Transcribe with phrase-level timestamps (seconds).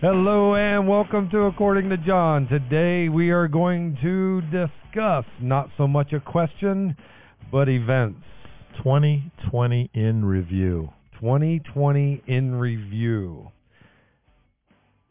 [0.00, 2.46] Hello and welcome to According to John.
[2.46, 6.96] Today we are going to discuss not so much a question,
[7.50, 8.20] but events.
[8.76, 10.90] 2020 in review.
[11.18, 13.50] 2020 in review.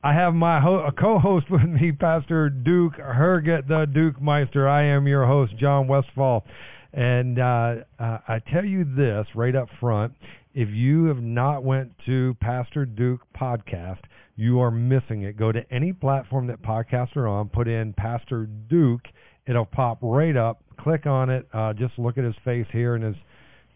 [0.02, 4.70] I have my ho- a co-host with me, Pastor Duke Herget, the Duke Meister.
[4.70, 6.46] I am your host, John Westfall.
[6.94, 10.14] And uh, uh, I tell you this right up front:
[10.54, 14.00] if you have not went to Pastor Duke podcast,
[14.38, 15.36] you are missing it.
[15.36, 19.02] Go to any platform that podcasts are on, put in Pastor Duke,
[19.48, 20.64] it'll pop right up.
[20.80, 21.48] Click on it.
[21.54, 23.16] Uh, just look at his face here and his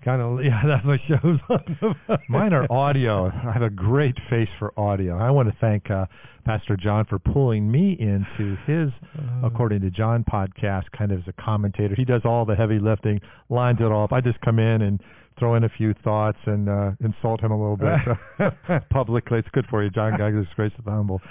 [0.06, 1.96] kind of yeah, that's what shows on.
[2.30, 3.26] Mine are audio.
[3.28, 5.18] I have a great face for audio.
[5.18, 6.06] I want to thank uh,
[6.46, 11.28] Pastor John for pulling me into his Uh, According to John podcast, kind of as
[11.28, 11.96] a commentator.
[11.96, 14.14] He does all the heavy lifting, lines it all up.
[14.14, 15.02] I just come in and
[15.40, 19.40] throw in a few thoughts and uh, insult him a little bit publicly.
[19.40, 20.14] It's good for you, John.
[20.22, 21.22] Is grace of the humble.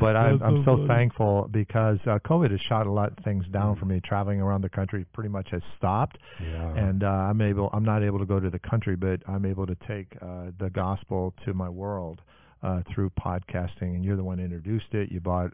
[0.00, 0.88] But I'm, That's I'm so so funny.
[0.88, 4.00] thankful because uh, COVID has shot a lot of things down for me.
[4.04, 6.74] Traveling around the country pretty much has stopped yeah.
[6.74, 7.70] and uh, I'm able.
[7.72, 10.70] I'm not able to go to the country, but I'm able to take uh, the
[10.70, 12.20] gospel to my world
[12.62, 13.94] uh, through podcasting.
[13.94, 15.10] And you're the one who introduced it.
[15.12, 15.52] You bought.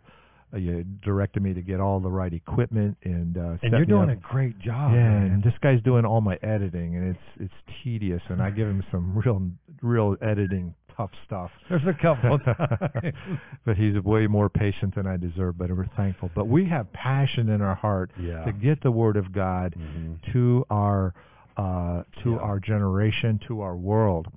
[0.52, 4.10] Uh, you directed me to get all the right equipment and uh, and you're doing
[4.10, 4.16] up.
[4.18, 4.92] a great job.
[4.92, 5.22] yeah, man.
[5.32, 8.82] and this guy's doing all my editing, and it's it's tedious, and I give him
[8.90, 9.50] some real
[9.82, 11.50] real editing tough stuff.
[11.68, 12.38] There's a couple
[13.64, 15.56] but he's way more patient than I deserve.
[15.58, 16.30] But we're thankful.
[16.34, 18.44] But we have passion in our heart Yeah.
[18.44, 20.32] to get the word of God Mhm.
[20.32, 21.14] to our
[21.56, 22.36] uh, to Yeah.
[22.38, 24.28] our generation, to our world.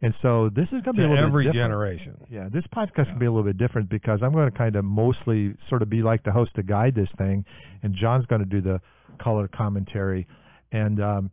[0.00, 1.70] And so this is going to be a little every bit different.
[1.72, 2.16] generation.
[2.30, 4.84] Yeah, this podcast can be a little bit different because I'm going to kind of
[4.84, 7.44] mostly sort of be like the host to guide this thing,
[7.82, 8.80] and John's going to do the
[9.20, 10.28] color commentary.
[10.70, 11.30] And um,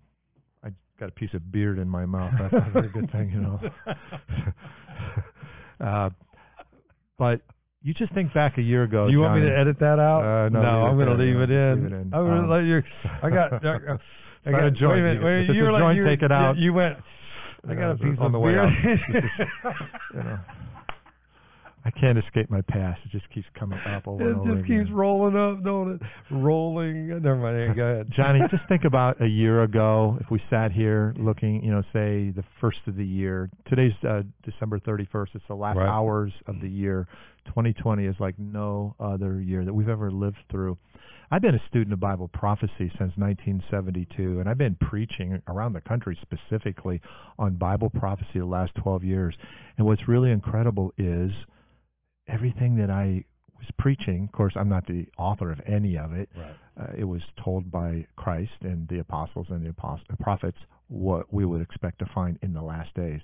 [0.64, 2.34] I got a piece of beard in my mouth.
[2.40, 3.60] That's a very good thing, you know.
[5.86, 6.10] uh,
[7.18, 7.42] but
[7.84, 9.08] you just think back a year ago.
[9.08, 10.24] you want me to edit that out?
[10.24, 11.84] Uh, no, it I'm going to leave it in.
[11.84, 12.14] leave it in.
[12.14, 12.82] I'm going Um, to let you.
[13.22, 13.64] I got.
[13.64, 13.98] I,
[14.48, 14.94] I got a joint.
[14.94, 15.24] Wait a minute.
[15.24, 16.58] Wait, it's you a were like joint, you, take it out.
[16.58, 16.98] You went.
[17.70, 18.66] I got a piece on the way beard.
[18.68, 19.74] out.
[20.14, 20.40] you know.
[21.88, 23.00] I can't escape my past.
[23.06, 24.96] It just keeps coming up over it and over It just keeps again.
[24.96, 26.02] rolling up, don't it?
[26.32, 27.10] Rolling.
[27.10, 27.76] Never mind.
[27.76, 31.70] Go ahead, Johnny, just think about a year ago if we sat here looking, you
[31.72, 33.52] know, say the first of the year.
[33.70, 35.28] Today's uh, December 31st.
[35.36, 35.88] It's the last Right.
[35.88, 37.08] hours of the year.
[37.50, 40.80] 2020 is like no other year that we've ever lived through.
[41.32, 45.82] I've been a student of Bible prophecy since 1972, and I've been preaching around the
[45.82, 47.02] country specifically
[47.40, 49.36] on Bible prophecy the last 12 years.
[49.78, 51.32] And what's really incredible is
[52.28, 53.24] everything that I
[53.58, 54.26] was preaching.
[54.26, 56.56] Of course, I'm not the author of any of it Right.
[56.78, 61.46] uh, it was told by Christ and the apostles and the apost- prophets what we
[61.46, 63.22] would expect to find in the last days.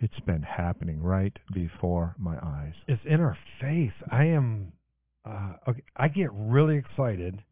[0.00, 2.74] It's been happening right before my eyes.
[2.86, 3.92] It's in our face.
[4.10, 4.72] I am.
[5.28, 7.42] Uh, okay, I get really excited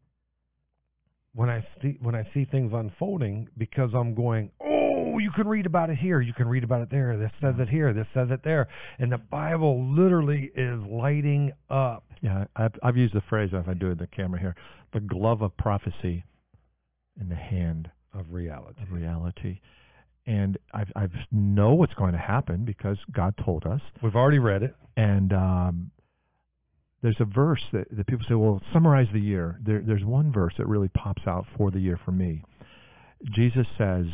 [1.35, 5.67] when I see when I see things unfolding because I'm going, oh, you can read
[5.67, 7.19] about it here, you can read about it there.
[7.19, 12.05] This says it here, this says it there, and the Bible literally is lighting up.
[12.23, 14.57] Yeah, I've, I've used the phrase, if I do it in the camera here,
[14.95, 16.25] the glove of prophecy
[17.21, 18.83] in the hand Of reality.
[18.83, 19.61] of reality.
[20.27, 23.81] And I've, I've know what's going to happen because God told us.
[24.03, 24.75] We've already read it.
[24.97, 25.91] And um,
[27.03, 29.59] there's a verse that, that people say, well, summarize the year.
[29.65, 32.43] There, there's one verse that really pops out for the year for me.
[33.33, 34.07] Jesus says,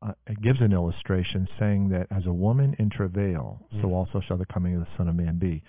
[0.00, 3.82] uh, it gives an illustration saying that as a woman in travail, Mm.
[3.82, 5.62] so also shall the coming of the Son of Man be.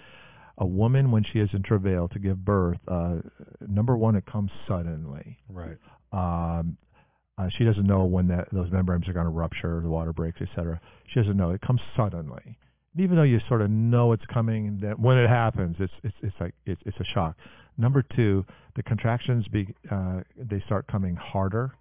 [0.58, 3.18] A woman, when she is in travail to give birth, uh,
[3.68, 5.38] number one, it comes suddenly.
[5.50, 5.78] Right.
[6.12, 6.78] Um,
[7.38, 10.42] uh, she doesn't know when that, those membranes are going to rupture, the water breaks,
[10.42, 10.82] etc.
[11.08, 11.52] She doesn't know.
[11.52, 12.58] It comes suddenly.
[12.98, 16.36] Even though you sort of know it's coming, that when it happens, it's it's it's
[16.40, 17.36] like it's it's a shock.
[17.78, 18.46] Number two,
[18.76, 21.74] the contractions be uh, they start coming harder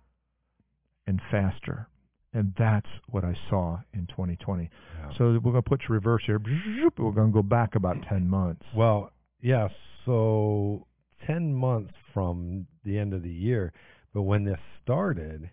[1.06, 1.88] and faster,
[2.32, 4.70] and that's what I saw in 2020.
[5.16, 6.38] So we're going to put reverse here.
[6.38, 8.62] We're going to go back about 10 months.
[8.76, 9.69] Well, yeah,
[10.04, 10.87] so
[11.26, 13.72] 10 months from the end of the year.
[14.14, 15.50] But when this started,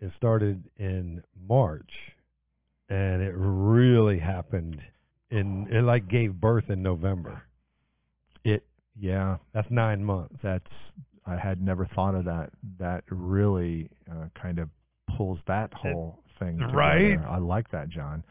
[0.00, 1.90] it started in March
[2.92, 4.78] and it really happened
[5.30, 7.42] in it like gave birth in November.
[8.44, 8.64] It
[9.00, 10.34] yeah, That's 9 months.
[10.42, 10.66] that's
[11.24, 12.50] I had never thought of that.
[12.78, 14.68] That really uh, kind of
[15.16, 16.76] pulls that whole thing together.
[16.76, 17.18] Right?
[17.26, 18.22] I like that, John.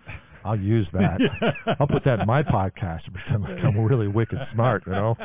[0.43, 1.19] I'll use that.
[1.79, 5.15] I'll put that in my podcast to pretend like I'm really wicked smart, you know.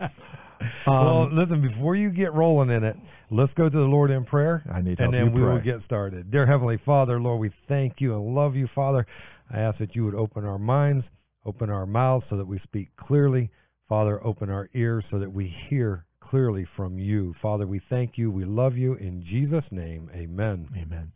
[0.86, 2.96] well, Um, listen, before you get rolling in it,
[3.30, 4.62] let's go to the Lord in prayer.
[4.72, 6.30] I need and then we will get started.
[6.30, 9.06] Dear Heavenly Father, Lord, we thank you and love you, Father.
[9.50, 11.04] I ask that you would open our minds,
[11.48, 13.50] Open our mouths so that we speak clearly.
[13.88, 17.34] Father, open our ears so that we hear clearly from you.
[17.40, 18.30] Father, we thank you.
[18.30, 18.94] We love you.
[18.94, 20.68] In Jesus' name, amen.
[20.76, 21.12] Amen.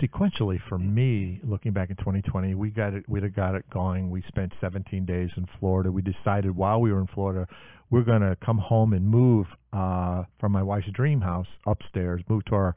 [0.00, 3.08] Sequentially, for me, looking back in 2020, we got it.
[3.08, 4.10] We'd have got it going.
[4.10, 5.90] We spent 17 days in Florida.
[5.90, 7.48] We decided while we were in Florida,
[7.90, 12.44] we're going to come home and move uh, from my wife's dream house upstairs, move
[12.46, 12.76] to our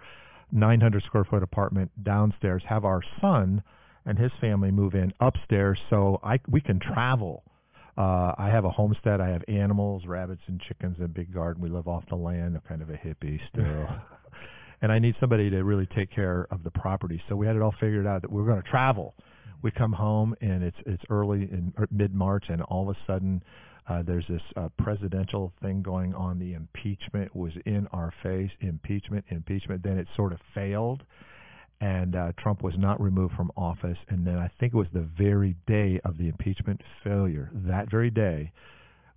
[0.51, 3.61] 900 square foot apartment downstairs, have our son
[4.05, 7.43] and his family move in upstairs, so I we can travel.
[7.97, 9.21] Uh, I have a homestead.
[9.21, 11.61] I have animals, rabbits and chickens, and a big garden.
[11.61, 12.55] We live off the land.
[12.55, 13.87] I'm kind of a hippie still.
[14.81, 17.21] and I need somebody to really take care of the property.
[17.29, 19.15] So we had it all figured out that we were going to travel.
[19.61, 23.43] We come home and it's it's early in mid March, and all of a sudden
[23.87, 26.39] uh, there's this uh, presidential thing going on.
[26.39, 28.49] The impeachment was in our face.
[28.61, 29.83] Impeachment, impeachment.
[29.83, 31.03] Then it sort of failed,
[31.79, 33.97] and uh, Trump was not removed from office.
[34.09, 37.51] And then I think it was the very day of the impeachment failure.
[37.53, 38.51] That very day,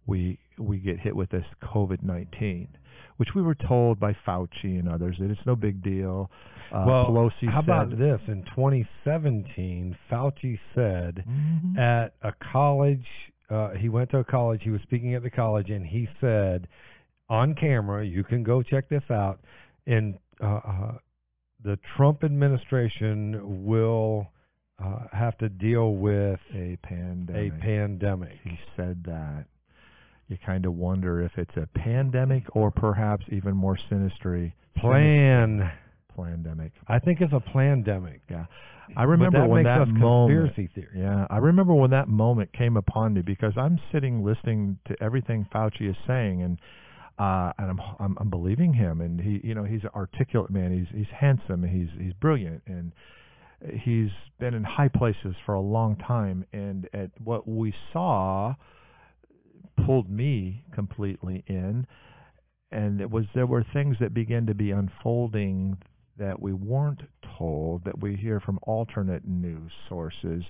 [0.07, 2.69] we we get hit with this COVID nineteen
[3.17, 6.31] which we were told by Fauci and others that it's no big deal.
[6.73, 8.21] Uh, well, Pelosi how said, about this?
[8.27, 11.79] In 2017, Fauci said Mhm.
[11.79, 13.07] at a college,
[13.51, 16.67] uh, he went to a college, he was speaking at the college, and he said
[17.29, 19.41] on camera, you can go check this out,
[19.87, 20.99] and uh, uh,
[21.63, 24.27] the Trump administration will
[24.81, 27.53] uh, have to deal with a pandemic.
[27.53, 28.39] a pandemic.
[28.43, 29.47] he said that.
[30.29, 35.71] You kind of wonder if it's a pandemic or perhaps even more sinister Plan.
[36.17, 36.73] pandemic.
[36.89, 38.23] I think it's a pandemic.
[38.31, 38.47] Yeah,
[38.97, 40.55] I remember that when that moment.
[40.55, 41.01] conspiracy theory.
[41.03, 45.47] Yeah, I remember when that moment came upon me because I'm sitting listening to everything
[45.55, 46.59] Fauci is saying, and
[47.19, 50.73] uh, and I'm, I'm I'm believing him, and he you know he's an articulate man.
[50.73, 51.63] He's he's handsome.
[51.63, 52.93] He's he's brilliant, and
[53.83, 56.45] he's been in high places for a long time.
[56.53, 58.55] And at what we saw
[59.85, 61.87] pulled me completely in,
[62.71, 65.77] and it was there were things that began to be unfolding
[66.19, 67.03] that we weren't
[67.39, 70.45] told that we hear from alternate news sources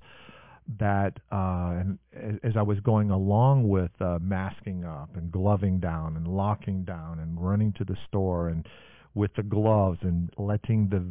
[0.78, 1.82] that uh
[2.12, 6.84] and as I was going along with uh masking up and gloving down and locking
[6.84, 8.67] down and running to the store and
[9.14, 11.05] with the gloves and letting the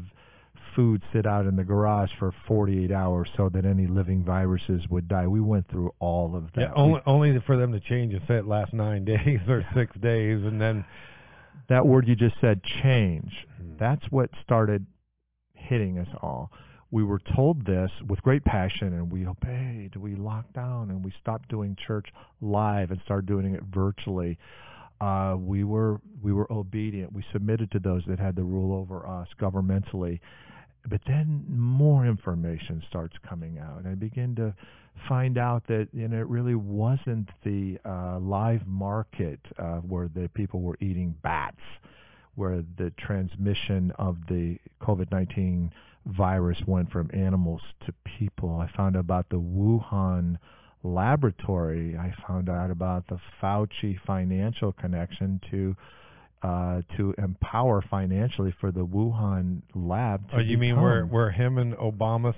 [0.75, 5.07] food sit out in the garage for 48 hours so that any living viruses would
[5.07, 5.27] die.
[5.27, 6.61] We went through all of that.
[6.61, 9.95] Yeah, only only for them to change and say it last nine days or six
[9.97, 10.85] days, and then
[11.69, 13.77] that word you just said change Hmm.
[13.79, 14.85] that's what started
[15.53, 16.51] hitting us all
[16.91, 21.13] we were told this with great passion and we obeyed we locked down and we
[21.21, 22.07] stopped doing church
[22.41, 24.37] live and started doing it virtually
[25.01, 29.07] uh we were we were obedient we submitted to those that had the rule over
[29.07, 30.19] us governmentally
[30.89, 34.53] but then more information starts coming out and I begin to
[35.07, 40.30] find out that you know it really wasn't the uh, live market uh, where the
[40.33, 41.57] people were eating bats,
[42.35, 45.69] where the transmission of the COVID-19
[46.06, 48.59] virus went from animals to people.
[48.59, 50.38] I found out about the Wuhan
[50.83, 51.97] laboratory.
[51.97, 55.75] I found out about the Fauci financial connection to
[56.44, 60.30] uh, to empower financially for the Wuhan lab.
[60.31, 62.34] To oh, you mean where where him and Obama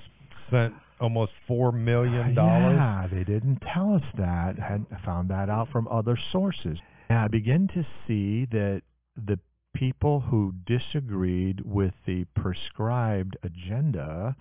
[0.47, 2.75] spent almost four million Uh, dollars?
[2.77, 4.57] Yeah, they didn't tell us that.
[4.59, 6.77] Had found that out from other sources.
[7.09, 8.83] And I begin to see that
[9.15, 9.39] the
[9.73, 14.35] people who disagreed with the prescribed agenda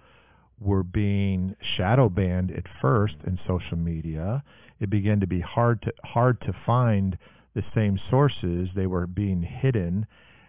[0.61, 4.43] were being shadow banned at first in social media.
[4.81, 7.19] It began to be hard to hard to find
[7.55, 8.69] the same sources.
[8.75, 10.07] They were being hidden,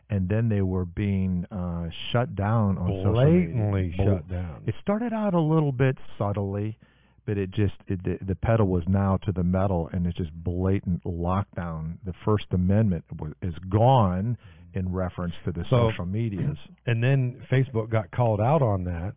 [0.09, 3.47] and then they were being uh, shut down on social media.
[3.53, 4.63] Blatantly shut down.
[4.65, 6.77] it started out a little bit subtly,
[7.25, 10.31] but it just it, the, the pedal was now to the metal, and it's just
[10.33, 11.97] blatant lockdown.
[12.05, 14.37] The First Amendment was, is gone
[14.73, 16.57] in reference to the So- social medias.
[16.85, 19.13] and then Facebook got called out on that.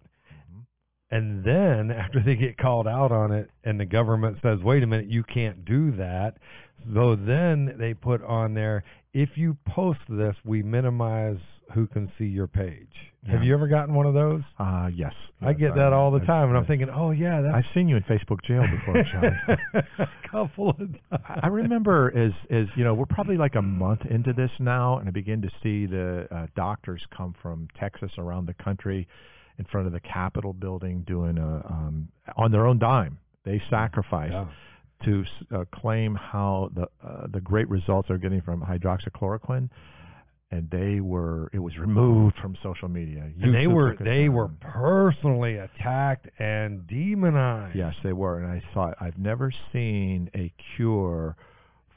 [1.11, 4.87] And then after they get called out on it and the government says, "Wait a
[4.87, 6.37] minute, you can't do that."
[6.95, 11.39] So then they put on there, "If you post this, we minimize
[11.75, 12.93] who can see your page."
[13.27, 14.41] Have you ever gotten one of those?
[14.59, 15.13] Uh yes,
[15.43, 17.75] I Yes, get that all the I've- time and I'm thinking, "Oh yeah, that's I've
[17.75, 19.85] seen you in Facebook jail before, John.
[19.99, 20.97] a couple of times.
[21.11, 24.99] I I remember as as you know we're probably like a month into this now,
[24.99, 29.07] and I begin to see the uh, doctors come from Texas around the country
[29.59, 33.19] in front of the Capitol building doing a um, on their own dime.
[33.45, 34.47] They sacrifice Yeah.
[35.05, 39.69] to uh, claim how the uh, the great results they're getting from hydroxychloroquine.
[40.51, 43.31] and they were it was removed from social media.
[43.43, 47.77] and they were they were personally attacked and demonized.
[47.77, 51.37] Yes, they were, and I thought I've never seen a cure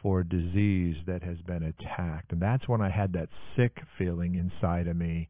[0.02, 4.36] for a disease that has been attacked, and that's when I had that sick feeling
[4.36, 5.28] inside of me.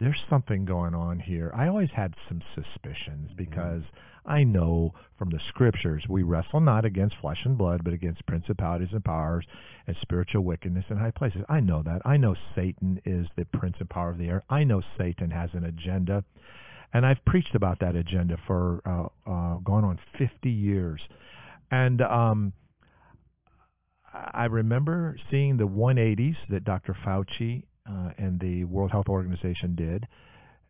[0.00, 1.52] There's something going on here.
[1.54, 3.82] I always had some suspicions because
[4.24, 8.92] I know from the scriptures we wrestle not against flesh and blood, but against principalities
[8.92, 9.46] and powers
[9.86, 11.42] and spiritual wickedness in high places.
[11.48, 12.02] I know that.
[12.04, 14.44] I know Satan is the prince and power of the air.
[14.48, 16.24] I know Satan has an agenda.
[16.92, 21.00] And I've preached about that agenda for uh, uh, going on 50 years.
[21.70, 22.52] And um,
[24.12, 26.94] I remember seeing the 180s that Dr.
[27.04, 30.06] Fauci uh, and the World Health Organization did.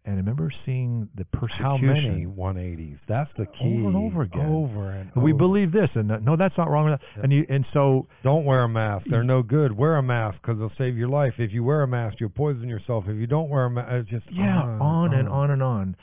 [0.05, 1.65] And I remember seeing the persecution.
[1.65, 2.99] How many 180s?
[3.07, 3.79] That's the key.
[3.79, 4.47] Over and over again.
[4.47, 6.91] Over and And we believe this, and uh, no, that's not wrong.
[6.91, 7.23] with that.
[7.23, 9.07] And you, and so Don't wear a mask.
[9.09, 9.77] They're no good.
[9.77, 11.35] Wear a mask because they'll save your life.
[11.39, 13.05] If you wear a mask, you'll poison yourself.
[13.07, 15.97] If you don't wear a mask, it's just yeah, on, on and on and on.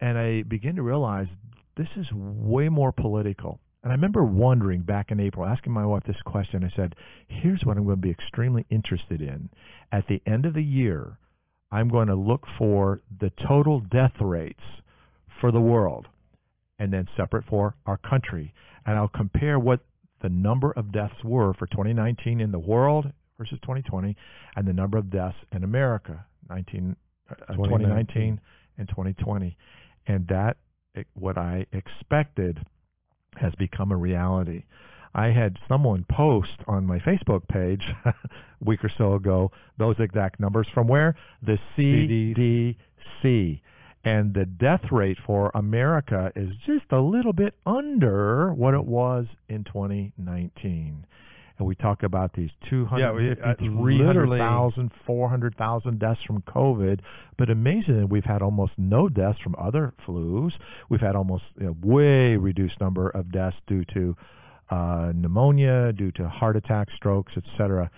[0.00, 1.26] And I begin to realize
[1.76, 3.60] this is way more political.
[3.82, 6.64] And I remember wondering back in April, asking my wife this question.
[6.64, 6.94] I said,
[7.26, 9.50] here's what I'm going to be extremely interested in.
[9.90, 11.18] At the end of the year,
[11.72, 14.62] I'm going to look for the total death rates
[15.40, 16.06] for the world
[16.78, 18.54] and then separate for our country.
[18.86, 19.80] And I'll compare what
[20.22, 23.06] the number of deaths were for 2019 in the world
[23.38, 24.16] versus 2020
[24.54, 26.94] and the number of deaths in America, 19,
[27.30, 28.40] uh, 2019
[28.78, 29.56] and 2020.
[30.06, 30.56] And that,
[30.94, 32.64] eh, what I expected,
[33.36, 34.64] has become a reality.
[35.14, 38.14] I had someone post on my Facebook page a
[38.64, 41.16] week or so ago those exact numbers from where?
[41.42, 43.60] The CDC.
[44.04, 49.26] And the death rate for America is just a little bit under what it was
[49.48, 51.06] in 2019.
[51.58, 57.00] And we talk about these Yeah, 250, uh, 300,000, 400,000 deaths from COVID.
[57.36, 60.52] But amazingly, we've had almost no deaths from other flus.
[60.88, 64.16] We've had almost you know, way reduced number of deaths due to
[64.70, 67.90] uh, pneumonia, due to heart attacks, strokes, etc.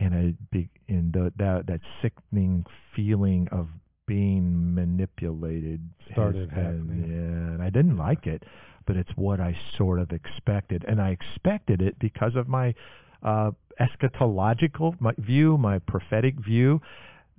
[0.00, 3.68] And I be in the, that that sickening feeling of
[4.06, 5.80] being manipulated
[6.12, 7.04] Started happening.
[7.08, 8.44] Yeah, and I didn't like it,
[8.86, 12.74] but it's what I sort of expected, and I expected it because of my
[13.22, 16.80] uh, eschatological my view, my prophetic view,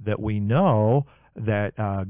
[0.06, 1.06] that we know
[1.36, 2.04] that uh,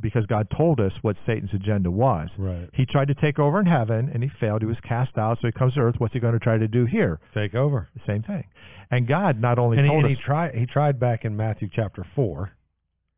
[0.00, 2.28] because God told us what Satan's agenda was.
[2.36, 2.68] Right.
[2.72, 4.62] He tried to take over in heaven and he failed.
[4.62, 5.96] He was cast out, so he comes to earth.
[5.98, 7.20] What's he going to try to do here?
[7.34, 7.88] Take over.
[7.94, 8.44] The same thing.
[8.90, 10.54] And God not only And he, told and us he tried.
[10.54, 12.52] He tried back in Matthew chapter four.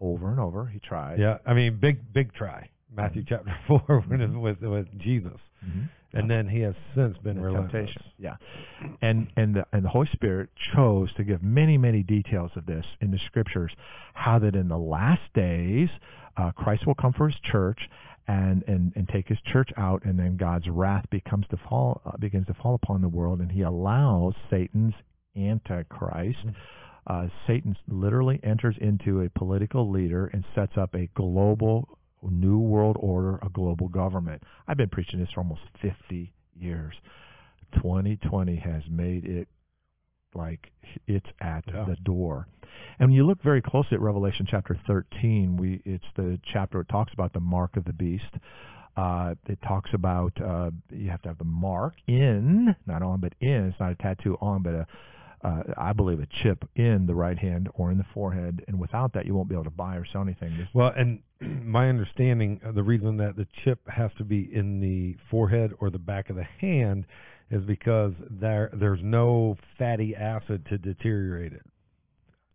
[0.00, 1.19] Over and over, he tried.
[1.19, 2.69] Yeah, I mean, big big try.
[2.95, 5.88] Matthew chapter four when it, with with Jesus, Mhm.
[6.14, 7.73] and then he has since been The relentless.
[7.73, 8.02] temptation.
[8.19, 8.37] Yeah,
[9.02, 12.85] and and the, and the Holy Spirit chose to give many many details of this
[13.00, 13.73] in the Scriptures,
[14.14, 15.88] how that in the last days
[16.37, 17.78] uh, Christ will come for His church
[18.26, 22.16] and and and take His church out, and then God's wrath becomes to fall uh,
[22.16, 24.95] begins to fall upon the world, and He allows Satan's
[25.37, 26.38] antichrist.
[26.47, 26.54] Mhm.
[27.07, 32.97] Uh, Satan literally enters into a political leader and sets up a global new world
[33.00, 34.42] order, a global government.
[34.69, 36.95] I've been preaching this for almost 50 years.
[37.76, 39.49] 2020 has made it
[40.35, 40.71] like
[41.07, 41.85] it's at Yeah.
[41.85, 42.47] the door.
[42.99, 46.88] And when you look very closely at Revelation chapter 13, we it's the chapter that
[46.88, 48.37] talks about the mark of the beast.
[48.97, 53.35] Uh, it talks about uh, you have to have the mark in, not on, but
[53.40, 53.66] in.
[53.69, 54.87] It's not a tattoo on, but a,
[55.42, 58.62] uh, I believe a chip in the right hand or in the forehead.
[58.68, 60.68] And without that, you won't be able to buy or sell anything.
[60.75, 65.73] Well, and my understanding, the reason that the chip has to be in the forehead
[65.80, 67.06] or the back of the hand
[67.50, 71.62] is because there there's no fatty acid to deteriorate it,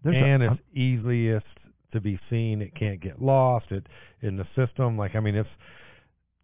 [0.04, 1.46] There's and a, it's easiest
[1.92, 2.62] to be seen.
[2.62, 3.72] It can't get lost.
[3.72, 3.88] It
[4.22, 4.98] in the system.
[4.98, 5.50] Like I mean, it's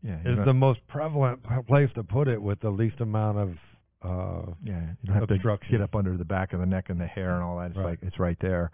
[0.04, 3.56] yeah, don't- the most prevalent place to put it with the least amount of.
[4.04, 7.00] Uh, Yeah, you don't have to get up under the back of the neck and
[7.00, 7.68] the hair and all that.
[7.72, 7.86] It's Right.
[7.86, 8.72] like it's right there.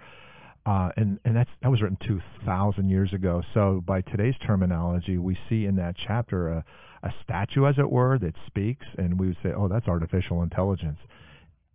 [0.65, 3.41] Uh, and and that's that was written two thousand years ago.
[3.53, 6.65] So by today's terminology, we see in that chapter a
[7.03, 10.97] a statue, as it were, that speaks, and we would say, oh, that's artificial intelligence.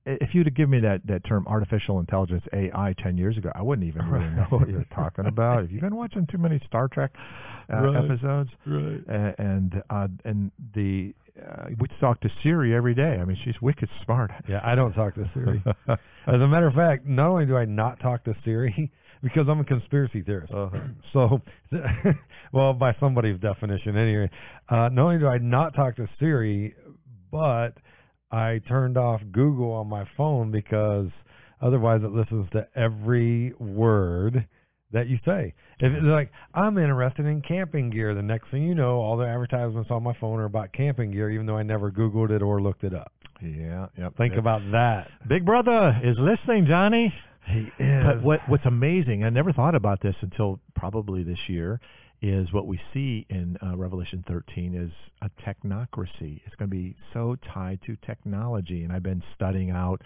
[0.05, 3.63] If you'd have given me that, that term artificial intelligence AI ten years ago, I
[3.63, 5.61] wouldn't even really know what you're talking about.
[5.61, 7.13] Have you been watching too many Star Trek
[7.73, 8.05] uh, Right.
[8.11, 8.51] episodes?
[8.67, 9.01] right.
[9.09, 13.19] A- and uh, and the uh, we talk to Siri every day.
[13.21, 14.31] I mean, she's wicked smart.
[14.49, 15.63] Yeah, I don't talk to Siri.
[15.89, 19.61] As a matter of fact, not only do I not talk to Siri because I'm
[19.61, 20.53] a conspiracy theorist.
[20.53, 20.79] Uh-huh.
[21.13, 21.41] So,
[22.53, 24.31] well, by somebody's definition, anyway.
[24.69, 26.75] Uh, not only do I not talk to Siri,
[27.31, 27.73] but
[28.31, 31.09] I turned off Google on my phone because
[31.63, 34.47] Otherwise, it listens to every word
[34.93, 35.55] that you say.
[35.81, 39.27] If it's like I'm interested in camping gear, the next thing you know, all the
[39.27, 42.63] advertisements on my phone are about camping gear, even though I never Googled it or
[42.63, 43.13] looked it up.
[43.41, 44.17] Yeah, yep.
[44.17, 45.09] Think Big- about that.
[45.29, 47.13] Big Brother is listening, Johnny.
[47.47, 48.05] He is.
[48.05, 51.81] But what what's amazing, I never thought about this until probably this year,
[52.23, 56.41] is what we see in uh, Revelation 13 is a technocracy.
[56.47, 60.01] It's going to be so tied to technology, and I've been studying out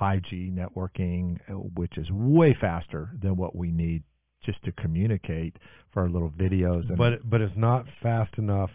[0.00, 4.02] 5G networking, uh, which is way faster than what we need
[4.44, 5.56] just to communicate
[5.92, 6.88] for our little videos.
[6.88, 8.70] And but but it's not fast enough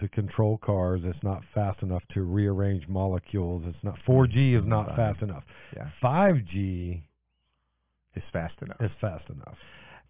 [0.00, 1.02] to control cars.
[1.04, 3.64] It's not fast enough to rearrange molecules.
[3.66, 5.44] It's not 4G is not fast enough.
[5.76, 7.02] yeah, 5G
[8.16, 8.78] is fast enough.
[8.80, 9.56] is fast enough.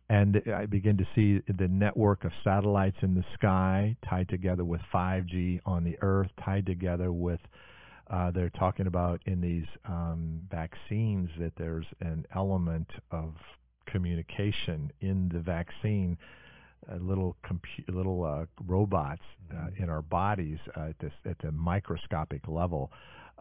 [0.09, 4.81] and I begin to see the network of satellites in the sky tied together with
[4.93, 7.41] 5G on the Earth, tied together with.
[8.11, 13.35] Uh, they're talking about in these um, vaccines that there's an element of
[13.87, 16.17] communication in the vaccine.
[16.91, 19.21] Uh, little compu- little uh, robots
[19.55, 22.91] uh, in our bodies uh, at this at the microscopic level,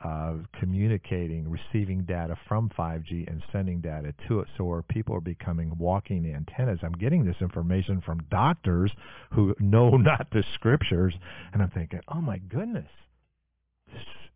[0.04, 4.48] uh, communicating, receiving data from 5G and sending data to it.
[4.58, 6.80] So our people are becoming walking antennas.
[6.84, 8.92] I'm getting this information from doctors
[9.34, 11.14] who know not the scriptures,
[11.54, 12.90] and I'm thinking, oh my goodness,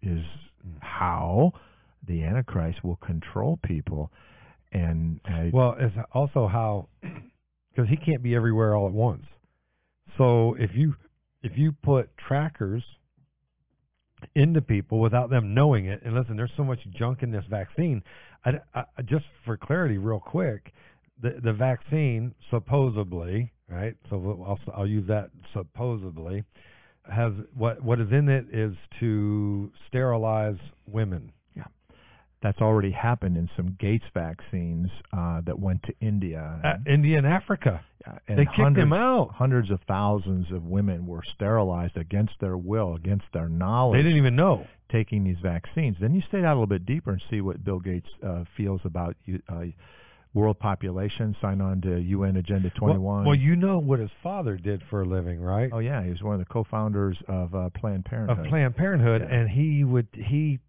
[0.04, 0.24] is
[0.80, 1.54] how
[2.08, 4.12] the Antichrist will control people.
[4.72, 9.26] And I, Well, it's also how because he can't be everywhere all at once.
[10.18, 10.96] So if you
[11.42, 12.84] if you put trackers
[14.36, 18.02] into people without them knowing it, and listen, there's so much junk in this vaccine.
[18.46, 20.74] I, I, just for clarity, real quick,
[21.22, 23.96] the the vaccine supposedly, right?
[24.10, 26.44] So I'll I'll use that supposedly
[27.12, 30.58] has what what is in it is to sterilize
[30.88, 31.32] women.
[31.56, 31.64] Yeah,
[32.42, 36.60] that's already happened in some Gates vaccines uh, that went to India.
[36.64, 39.32] Uh, India and Africa, Uh, and they kicked hundreds, them out.
[39.34, 44.18] Hundreds of thousands of women were sterilized against their will, against their knowledge, They didn't
[44.18, 44.66] even know.
[44.92, 45.98] taking these vaccines.
[46.00, 48.82] Then you stay out a little bit deeper and see what Bill Gates uh, feels
[48.86, 49.66] about you- uh,
[50.34, 53.04] world population, sign on to UN Agenda 21.
[53.04, 55.70] Well, well, you know what his father did for a living, right?
[55.72, 58.40] oh yeah, he was one of the co-founders of uh, Planned Parenthood.
[58.46, 59.36] of Planned Parenthood, Yeah.
[59.36, 60.60] and he would he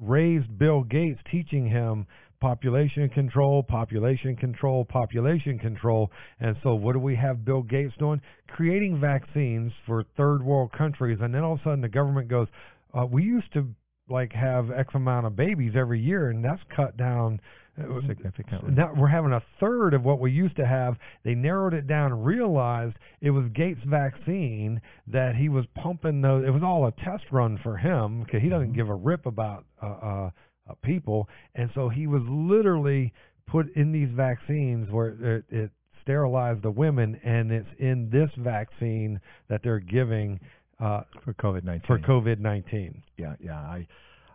[0.00, 2.06] raised Bill Gates, teaching him
[2.40, 6.10] population control, population control, population control.
[6.40, 8.20] And so, what do we have Bill Gates doing?
[8.48, 12.48] Creating vaccines for third world countries, and then all of a sudden the government goes,
[12.92, 13.68] uh, "We used to
[14.10, 17.40] like have X amount of babies every year, and that's cut down."
[17.76, 18.72] Significantly.
[18.72, 20.96] Now we're having a third of what we used to have.
[21.24, 26.44] They narrowed it down and realized it was Gates' vaccine that he was pumping those.
[26.46, 29.64] It was all a test run for him because he doesn't give a rip about
[29.82, 30.30] uh, uh,
[30.70, 33.12] uh, people, and so he was literally
[33.46, 35.08] put in these vaccines where
[35.38, 35.70] it, it
[36.02, 40.38] sterilized the women, and it's in this vaccine that they're giving
[40.80, 41.86] uh, for COVID-19.
[41.86, 43.02] for COVID nineteen.
[43.16, 43.58] yeah, yeah.
[43.58, 43.86] I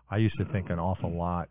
[0.10, 1.49] I used to think an awful lot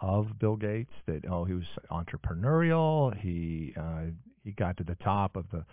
[0.00, 3.16] of Bill Gates that oh he was entrepreneurial.
[3.18, 4.10] He uh,
[4.44, 5.64] he got to the top of the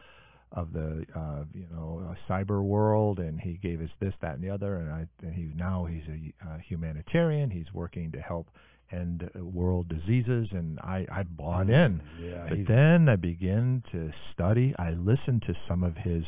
[0.51, 4.43] of the uh, you know uh, cyber world, and he gave us this, that, and
[4.43, 4.75] the other.
[4.77, 7.49] And I and he now he's a uh, humanitarian.
[7.49, 8.47] He's working to help
[8.91, 12.01] end world diseases, and I I bought in.
[12.21, 14.73] Yeah, But then I began to study.
[14.77, 16.23] I listened to some of his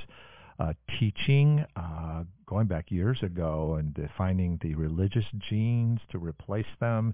[0.60, 7.14] uh, teaching uh, going back years ago and defining the religious genes to replace them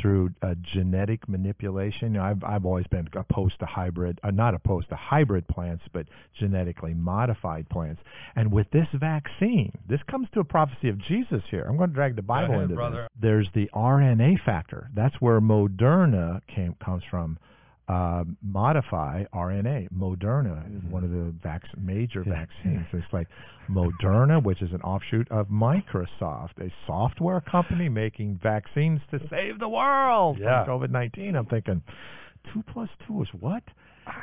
[0.00, 2.12] through uh, genetic manipulation.
[2.12, 5.84] You know, I've, I've always been opposed to hybrid, uh, not opposed to hybrid plants,
[5.92, 6.06] but
[6.38, 8.02] genetically modified plants.
[8.36, 11.64] And with this vaccine, this comes to a prophecy of Jesus here.
[11.68, 13.08] I'm going to drag the Bible ahead, into brother.
[13.14, 13.22] this.
[13.22, 14.90] There's the RNA factor.
[14.94, 17.38] That's where Moderna came comes from
[17.88, 19.88] uh, modify RNA.
[19.92, 22.32] Moderna is one of the vac- major Yeah.
[22.46, 22.86] vaccines.
[22.92, 23.28] It's like
[23.70, 29.68] Moderna, which is an offshoot of Microsoft, a software company making vaccines to save the
[29.68, 30.64] world Yeah.
[30.64, 31.36] from COVID-19.
[31.36, 31.82] I'm thinking,
[32.52, 33.62] two plus two is what?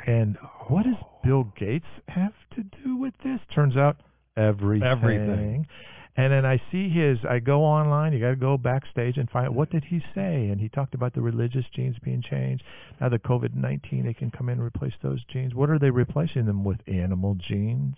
[0.06, 0.36] And
[0.68, 3.40] what does Bill Gates have to do with this?
[3.54, 3.96] Turns out
[4.36, 4.86] everything.
[4.88, 5.66] Everything.
[6.16, 7.18] And then I see his.
[7.28, 8.12] I go online.
[8.12, 10.48] You got to go backstage and find out what did he say.
[10.48, 12.62] And he talked about the religious genes being changed.
[13.00, 15.54] Now the COVID nineteen, they can come in and replace those genes.
[15.54, 16.78] What are they replacing them with?
[16.86, 17.96] Animal genes.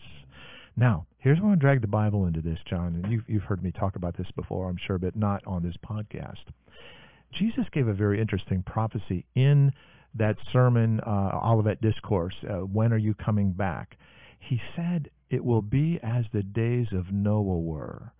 [0.76, 3.00] Now here's where I drag the Bible into this, John.
[3.02, 5.76] And you've you've heard me talk about this before, I'm sure, but not on this
[5.86, 6.44] podcast.
[7.32, 9.72] Jesus gave a very interesting prophecy in
[10.14, 12.34] that sermon, uh, Olivet Discourse.
[12.48, 13.98] Uh, when are you coming back?
[14.38, 18.12] He said it will be as the days of Noah were.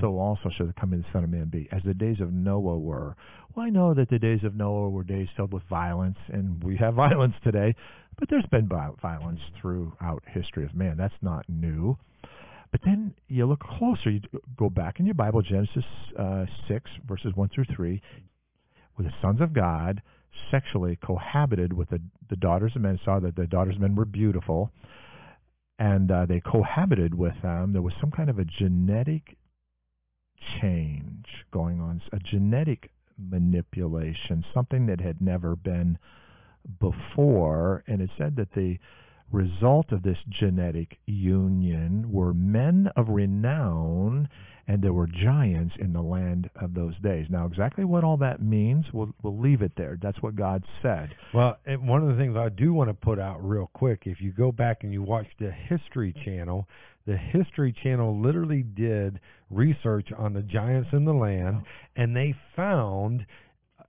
[0.00, 1.68] so also shall the coming of the Son of Man be.
[1.72, 3.16] As the days of Noah were.
[3.54, 6.76] Well, I know that the days of Noah were days filled with violence, and we
[6.76, 7.74] have violence today,
[8.18, 10.96] but there's been violence throughout history of man.
[10.96, 11.96] That's not new.
[12.70, 14.20] But then you look closer, you
[14.56, 15.84] go back in your Bible, Genesis
[16.18, 18.02] uh, 6, verses 1 through 3,
[18.96, 20.02] where the sons of God
[20.50, 24.04] sexually cohabited with the, the daughters of men, saw that the daughters of men were
[24.04, 24.70] beautiful,
[25.78, 27.72] and uh, they cohabited with them.
[27.72, 29.36] There was some kind of a genetic
[30.60, 35.98] change going on, a genetic manipulation, something that had never been
[36.80, 38.78] before, and it said that the
[39.32, 44.28] result of this genetic union were men of renown,
[44.68, 47.26] and there were giants in the land of those days.
[47.28, 49.98] Now, exactly what all that means, we'll, we'll leave it there.
[50.00, 51.14] That's what God said.
[51.34, 54.20] Well, and one of the things I do want to put out real quick, if
[54.20, 56.68] you go back and you watch the History Channel,
[57.06, 61.62] the History Channel literally did research on the giants in the land,
[61.94, 63.26] and they found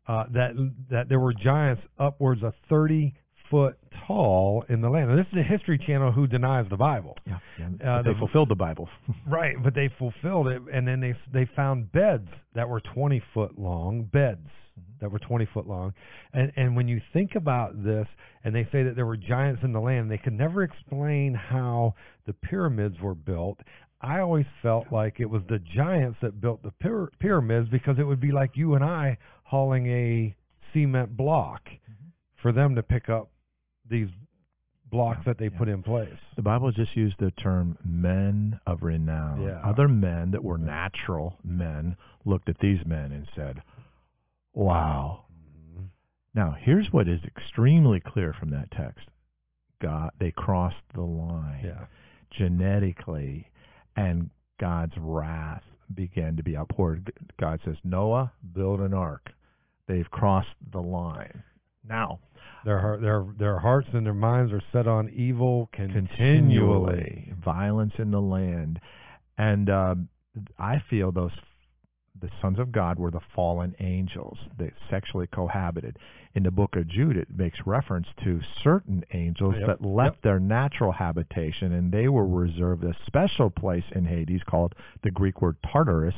[0.08, 0.52] uh, that
[0.90, 3.14] that there were giants upwards of 30
[3.50, 5.10] foot tall in the land.
[5.10, 7.18] Now, this is the History Channel who denies the Bible.
[7.26, 7.66] Yeah, yeah.
[7.66, 8.90] Uh, they the, fulfilled the Bible.
[9.28, 13.58] right, but they fulfilled it, and then they they found beds that were 20 foot
[13.58, 14.48] long, beds
[14.80, 14.82] mm-hmm.
[15.02, 15.94] that were 20 foot long.
[16.34, 18.08] And and when you think about this,
[18.44, 21.96] and they say that there were giants in the land, they could never explain how
[22.26, 23.60] the pyramids were built.
[24.00, 28.04] I always felt like it was the giants that built the pyra- pyramids because it
[28.04, 30.36] would be like you and I hauling a
[30.72, 32.10] cement block mm-hmm.
[32.42, 33.32] for them to pick up
[33.90, 34.10] these
[34.90, 35.58] blocks that they yeah.
[35.58, 36.10] put in place.
[36.36, 39.44] The Bible just used the term men of renown.
[39.44, 39.62] Yeah.
[39.64, 41.96] Other men that were natural men
[42.26, 43.62] looked at these men and said,
[44.54, 45.86] "Wow." Mm-hmm.
[46.34, 49.08] Now, here's what is extremely clear from that text.
[49.82, 51.62] God they crossed the line.
[51.64, 51.86] Yeah.
[52.32, 53.50] Genetically
[53.96, 57.12] and God's wrath began to be outpoured.
[57.40, 59.32] God says, "Noah, build an ark."
[59.88, 61.44] They've crossed the line.
[61.88, 62.20] Now,
[62.66, 66.08] their their their hearts and their minds are set on evil continually.
[66.08, 67.34] continually.
[67.44, 68.80] Violence in the land,
[69.38, 69.96] and uh,
[70.60, 71.32] I feel those
[72.22, 75.98] the sons of God were the fallen angels that sexually cohabited.
[76.34, 79.68] In the book of Jude, it makes reference to certain angels yep.
[79.68, 80.24] that left yep.
[80.24, 85.42] their natural habitation and they were reserved a special place in Hades called the Greek
[85.42, 86.16] word Tartarus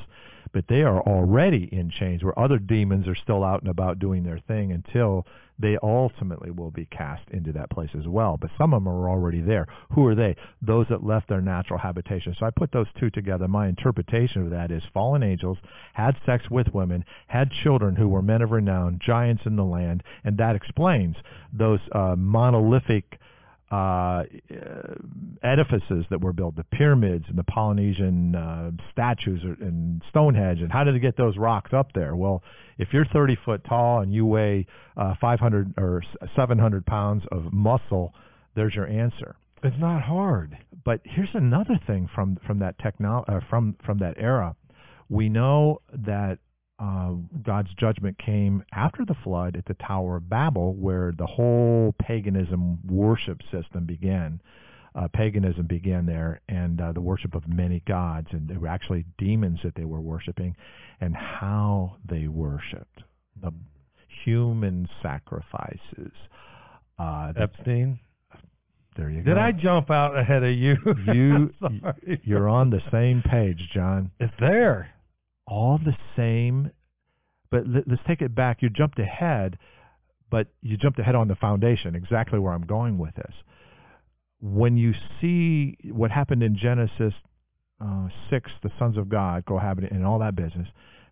[0.53, 4.23] but they are already in chains where other demons are still out and about doing
[4.23, 5.25] their thing until
[5.59, 8.37] they ultimately will be cast into that place as well.
[8.39, 9.67] But some of them are already there.
[9.93, 10.35] Who are they?
[10.61, 12.35] Those that left their natural habitation.
[12.39, 13.47] So I put those two together.
[13.47, 15.57] My interpretation of that is fallen angels
[15.93, 20.03] had sex with women, had children who were men of renown, giants in the land,
[20.23, 21.17] and that explains
[21.51, 23.19] those uh, monolithic
[23.71, 24.23] uh,
[25.43, 30.83] edifices that were built, the pyramids and the Polynesian uh, statues and Stonehenge, and how
[30.83, 32.15] did they get those rocks up there?
[32.15, 32.43] Well,
[32.77, 34.65] if you're 30 foot tall and you weigh
[34.97, 36.01] uh, 500 or
[36.35, 38.13] 700 pounds of muscle,
[38.55, 39.35] there's your answer.
[39.63, 40.57] It's not hard.
[40.85, 44.55] But here's another thing from from that technol- uh, from from that era.
[45.09, 46.39] We know that
[46.79, 47.11] uh,
[47.43, 52.79] God's judgment came after the flood at the Tower of Babel, where the whole paganism
[52.87, 54.41] worship system began.
[54.95, 59.05] Uh, paganism began there, and uh, the worship of many gods, and they were actually
[59.17, 60.55] demons that they were worshiping,
[61.01, 63.03] and how they worshipped
[63.41, 63.51] the
[64.23, 66.11] human sacrifices.
[66.97, 67.99] Uh, Epstein.
[68.97, 69.33] There you Did go.
[69.35, 70.77] Did I jump out ahead of you?
[71.13, 71.53] You,
[72.23, 74.11] you're on the same page, John.
[74.19, 74.89] It's there
[75.49, 76.71] all the same.
[77.51, 78.61] But let, us take it back.
[78.61, 79.57] You jumped ahead,
[80.29, 83.33] but you jumped ahead on the foundation, exactly where I'm going with this.
[84.41, 87.13] When you see what happened in Genesis
[87.81, 90.67] uh, 6, the sons of God cohabiting and all that business,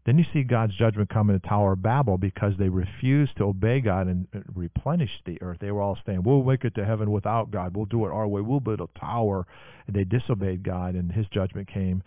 [0.06, 3.44] then you see God's judgment come in the Tower of Babel because they refused to
[3.44, 5.58] obey God and replenish the earth.
[5.60, 7.76] They were all saying, we'll make it to heaven without God.
[7.76, 8.40] We'll do it our way.
[8.40, 9.46] We'll build a tower.
[9.86, 12.04] And they disobeyed God, and his judgment came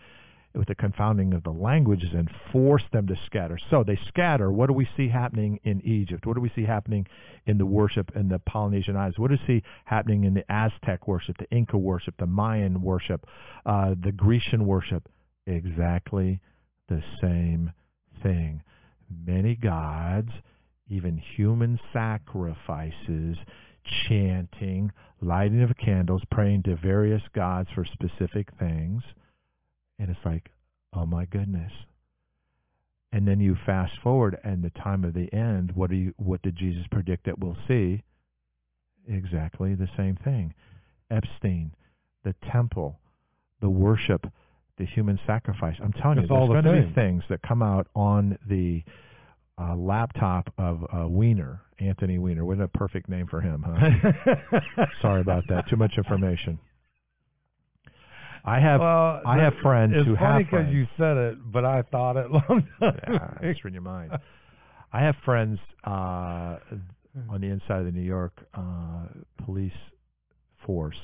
[0.53, 3.57] with the confounding of the languages and force them to scatter.
[3.69, 4.51] So they scatter.
[4.51, 6.25] What do we see happening in Egypt?
[6.25, 7.07] What do we see happening
[7.45, 9.17] in the worship in the Polynesian Islands?
[9.17, 13.25] What do we see happening in the Aztec worship, the Inca worship, the Mayan worship,
[13.65, 15.07] uh, the Grecian worship?
[15.47, 16.39] Exactly
[16.89, 17.71] the same
[18.21, 18.61] thing.
[19.25, 20.31] Many gods,
[20.89, 23.37] even human sacrifices,
[24.07, 29.01] chanting, lighting of candles, praying to various gods for specific things–
[30.01, 30.49] and it's like,
[30.93, 31.71] oh my goodness.
[33.13, 36.41] And then you fast forward and the time of the end, what do you what
[36.41, 38.01] did Jesus predict that we'll see?
[39.07, 40.53] Exactly the same thing.
[41.11, 41.71] Epstein,
[42.23, 42.99] the temple,
[43.61, 44.25] the worship,
[44.77, 45.75] the human sacrifice.
[45.83, 46.89] I'm telling It's you, all there's the going to same.
[46.89, 48.83] be things that come out on the
[49.59, 52.45] uh, laptop of uh, Weiner, Anthony Weiner.
[52.45, 54.59] What a perfect name for him, huh?
[55.01, 55.67] Sorry about that.
[55.69, 56.57] Too much information.
[58.43, 60.73] I have well, I have friends it's who funny have friends.
[60.73, 62.99] you said it, but I thought it long time.
[63.07, 64.11] yeah, it's in your mind.
[64.93, 66.57] I have friends uh,
[67.29, 69.05] on the inside of the New York uh,
[69.45, 69.71] police
[70.65, 70.97] force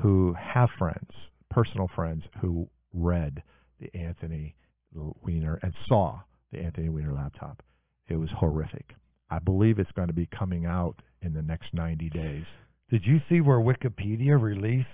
[0.00, 1.10] who have friends,
[1.50, 3.42] personal friends, who read
[3.80, 4.54] the Anthony
[4.94, 6.20] Weiner and saw
[6.52, 7.62] the Anthony Weiner laptop.
[8.08, 8.94] It was horrific.
[9.30, 12.44] I believe it's going to be coming out in the next 90 days.
[12.90, 14.88] Did you see where Wikipedia released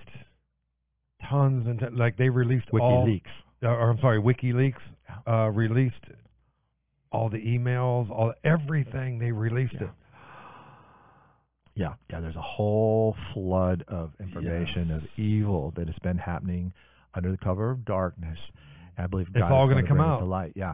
[1.29, 3.21] tons and ton- like they released all, WikiLeaks.
[3.63, 4.81] uh, or I'm sorry, WikiLeaks
[5.27, 5.95] uh, released
[7.11, 9.19] all the emails, all everything.
[9.19, 9.83] They released Yeah.
[9.83, 9.89] it.
[11.73, 12.19] Yeah, yeah.
[12.19, 14.97] There's a whole flood of information Yes.
[15.03, 16.73] of evil that has been happening
[17.13, 18.37] under the cover of darkness.
[18.97, 20.19] I believe It's God all going gonna come out.
[20.19, 20.51] to light.
[20.55, 20.73] Yeah,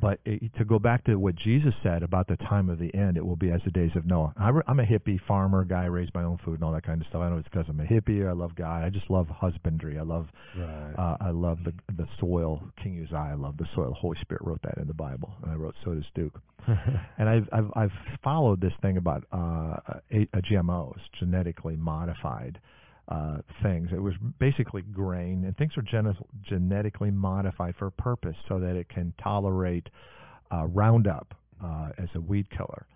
[0.00, 3.16] but it, to go back to what Jesus said about the time of the end,
[3.16, 4.32] it will be as the days of Noah.
[4.38, 7.06] I, I'm a hippie farmer guy, raised my own food and all that kind of
[7.08, 7.22] stuff.
[7.22, 8.28] I know it's because I'm a hippie.
[8.28, 8.84] I love God.
[8.84, 9.98] I just love husbandry.
[9.98, 10.94] I love Right.
[10.98, 12.62] uh, I love the the soil.
[12.82, 13.88] King Uzziah, I love the soil.
[13.90, 16.40] The Holy Spirit wrote that in the Bible, and I wrote so does Duke.
[17.18, 19.76] And I've I've, I've followed this thing about uh,
[20.12, 22.58] a, a GMOs, genetically modified
[23.08, 23.88] uh, things.
[23.92, 26.16] It was basically grain, and things are gene-
[26.48, 29.88] genetically modified for a purpose, so that it can tolerate
[30.52, 32.86] uh, Roundup uh, as a weed killer.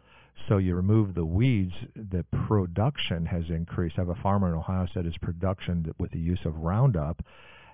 [0.48, 3.96] So you remove the weeds, the production has increased.
[3.98, 7.22] I have a farmer in Ohio said his production with the use of Roundup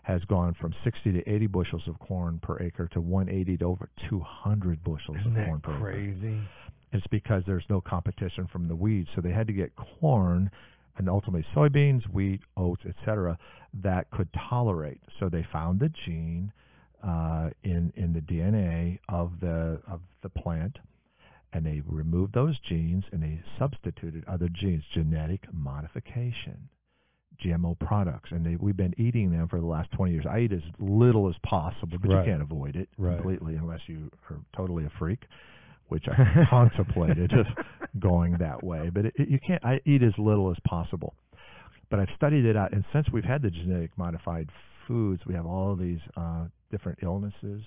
[0.03, 3.89] has gone from 60 to 80 bushels of corn per acre to 180 to over
[4.09, 5.81] 200 bushels Isn't of corn per acre.
[5.81, 6.41] crazy?
[6.93, 10.51] It's because there's no competition from the weeds, so they had to get corn
[10.99, 13.39] and ultimately soybeans, wheat, oats, etc.
[13.75, 15.01] that could tolerate.
[15.19, 16.53] So they found the gene
[17.03, 20.79] uh, in in the DNA of the of the plant,
[21.53, 26.69] and they removed those genes and they substituted other genes, genetic modification.
[27.45, 30.25] GMO products, and they, we've been eating them for the last 20 years.
[30.27, 32.25] I eat as little as possible, but Right.
[32.25, 33.17] you can't avoid it Right.
[33.17, 35.27] completely unless you are totally a freak,
[35.89, 37.31] which I contemplated
[38.01, 38.91] going that way.
[38.93, 39.65] But it, it, you can't.
[39.65, 41.15] I eat as little as possible.
[41.91, 44.49] But I've studied it out, and since we've had the genetic modified
[44.89, 47.63] foods, we have all of these uh, different illnesses.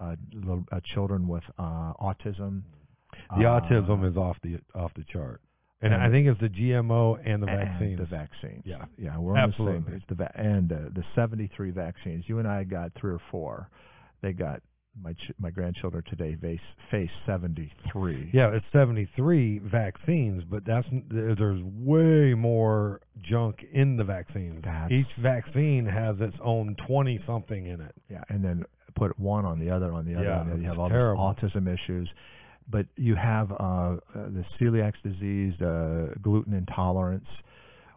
[0.00, 2.62] Uh, little, uh, children with uh, autism.
[3.38, 5.42] The uh, autism is off the off the chart,
[5.82, 7.98] and, and- I think it's the GMO and the and vaccines.
[7.98, 8.62] The vaccines.
[8.64, 8.86] Yeah.
[8.96, 9.92] yeah, we're on the same Absolutely.
[9.92, 10.02] page.
[10.08, 12.24] The va- and uh, the 73 vaccines.
[12.26, 13.68] You and I got three or four.
[14.22, 14.62] They got
[15.02, 18.30] my ch- my grandchildren today face face 73.
[18.32, 24.62] Yeah, it's 73 vaccines, but that's there's way more junk in the vaccines.
[24.62, 27.94] That's- Each vaccine has its own 20 something in it.
[28.08, 30.24] Yeah, and then put one on the other on the other.
[30.24, 30.60] Yeah, the other.
[30.60, 31.34] You have all terrible.
[31.40, 32.08] these autism issues,
[32.68, 37.26] but you have uh, uh, the celiac disease, the gluten intolerance.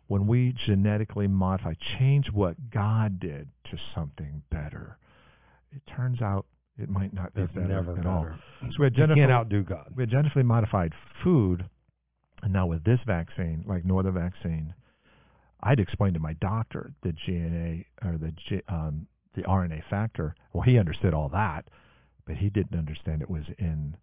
[0.08, 4.98] When we genetically modify, change what God did to something better,
[5.76, 6.46] it turns out
[6.78, 8.28] it might not be It's better never at all.
[8.62, 9.94] So we genetically, can't outdo God.
[9.96, 11.66] we had genetically modified food,
[12.44, 14.74] and now with this vaccine, like no other vaccine,
[15.62, 20.36] I'd explained to my doctor the GNA or the G, um, the RNA factor.
[20.54, 21.66] Well, he understood all that,
[22.26, 23.96] but he didn't understand it was in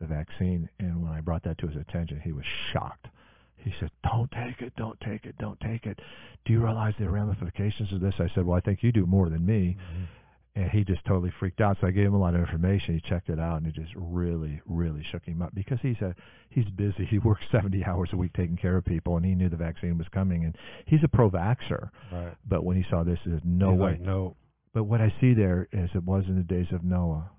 [0.00, 0.68] the vaccine.
[0.78, 3.08] And when I brought that to his attention, he was shocked.
[3.56, 5.98] He said, "Don't take it, don't take it, don't take it.
[6.44, 9.28] Do you realize the ramifications of this?" I said, "Well, I think you do more
[9.30, 9.76] than me."
[10.56, 11.78] And he just totally freaked out.
[11.80, 12.94] So I gave him a lot of information.
[12.94, 16.14] He checked it out, and it just really, really shook him up because he's a
[16.48, 17.04] he's busy.
[17.10, 19.98] He works seventy hours a week taking care of people, and he knew the vaccine
[19.98, 20.44] was coming.
[20.44, 22.34] And he's a pro-vaxxer, Right.
[22.48, 24.36] but when he saw this, he said, "No He's way." like, no.
[24.72, 27.30] But what I see there is it was in the days of Noah.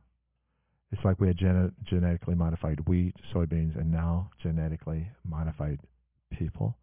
[0.91, 5.79] It's like we had gene- genetically modified wheat, soybeans, and now genetically modified
[6.31, 6.77] people.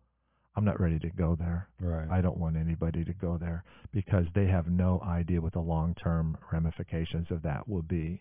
[0.54, 1.68] I'm not ready to go there.
[1.80, 2.08] Right.
[2.10, 6.36] I don't want anybody to go there because they have no idea what the long-term
[6.52, 8.20] ramifications of that will be.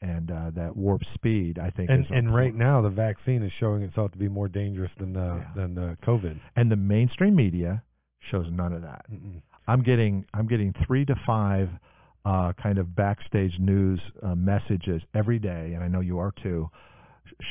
[0.00, 3.50] And uh, that warp speed, I think, and is and right now the vaccine is
[3.58, 5.50] showing itself to be more dangerous than the Yeah.
[5.56, 6.38] than the COVID.
[6.54, 7.82] and the mainstream media
[8.30, 9.06] shows none of that.
[9.10, 9.42] Mm-mm.
[9.66, 11.68] I'm getting I'm getting three to five
[12.24, 16.70] uh, kind of backstage news uh, messages every day, and I know you are too,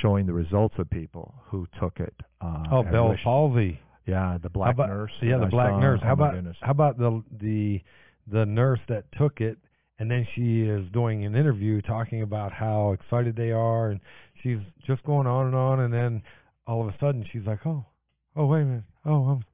[0.02, 2.14] showing the results of people who took it.
[2.40, 3.82] Uh, Oh, Bell's palsy.
[4.08, 5.12] Yeah, the black about, nurse.
[5.22, 5.80] Yeah, the I black saw.
[5.80, 6.00] nurse.
[6.02, 6.58] Oh, How my about goodness.
[6.62, 7.82] how about the the
[8.32, 9.58] the nurse that took it
[10.00, 14.00] and then she is doing an interview talking about how excited they are and
[14.44, 16.22] she's just going on and on and then
[16.68, 17.86] all of a sudden she's like, "Oh,
[18.36, 18.84] oh wait a minute.
[19.06, 19.46] Oh, I'm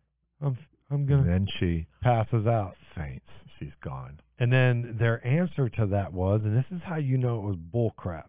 [0.41, 0.57] I'm
[0.91, 3.25] I'm going to then she passes out." faints.
[3.59, 4.19] She's gone.
[4.39, 7.55] and then their answer to that was, and this is how you know it was
[7.73, 8.25] bullcrap.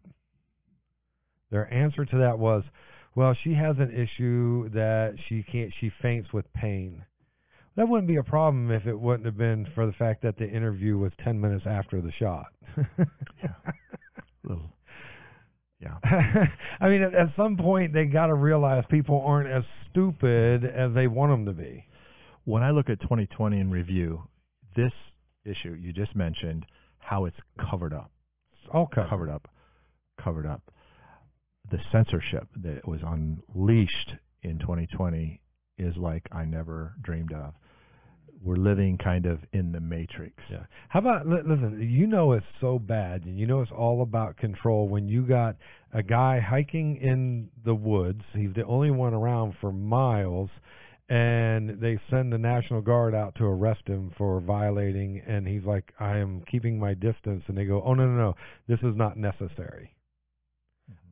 [1.51, 2.63] Their answer to that was,
[3.15, 5.73] well, she has an issue that she can't.
[5.81, 7.05] She faints with pain.
[7.77, 10.49] That wouldn't be a problem if it wouldn't have been for the fact that the
[10.49, 12.47] interview was ten minutes after the shot.
[13.43, 13.49] Yeah.
[14.45, 14.71] Little.
[15.81, 15.97] Yeah.
[16.81, 20.95] I mean, at, at some point they got to realize people aren't as stupid as
[20.95, 21.85] they want them to be.
[22.45, 24.23] When I look at 2020 in review,
[24.77, 24.93] this
[25.45, 26.65] issue you just mentioned,
[26.99, 27.37] how it's
[27.71, 28.11] covered up,
[28.55, 29.11] It's all covered.
[29.11, 29.49] covered up,
[30.23, 30.63] covered up.
[31.71, 35.41] The censorship that was unleashed in 2020
[35.79, 37.55] is like I never dreamed of.
[38.43, 40.35] We're living kind of in the matrix.
[40.51, 40.65] Yeah.
[40.89, 41.81] How about li- listen?
[41.81, 44.87] You know it's so bad, and you know it's all about control.
[44.87, 45.57] When you got
[45.95, 50.51] a guy hiking in the woods, he's the only one around for miles,
[51.09, 55.95] and they send the National Guard out to arrest him for violating, and he's like,
[55.99, 59.17] "I am keeping my distance," and they go, "Oh no, no, no, this is not
[59.17, 59.94] necessary."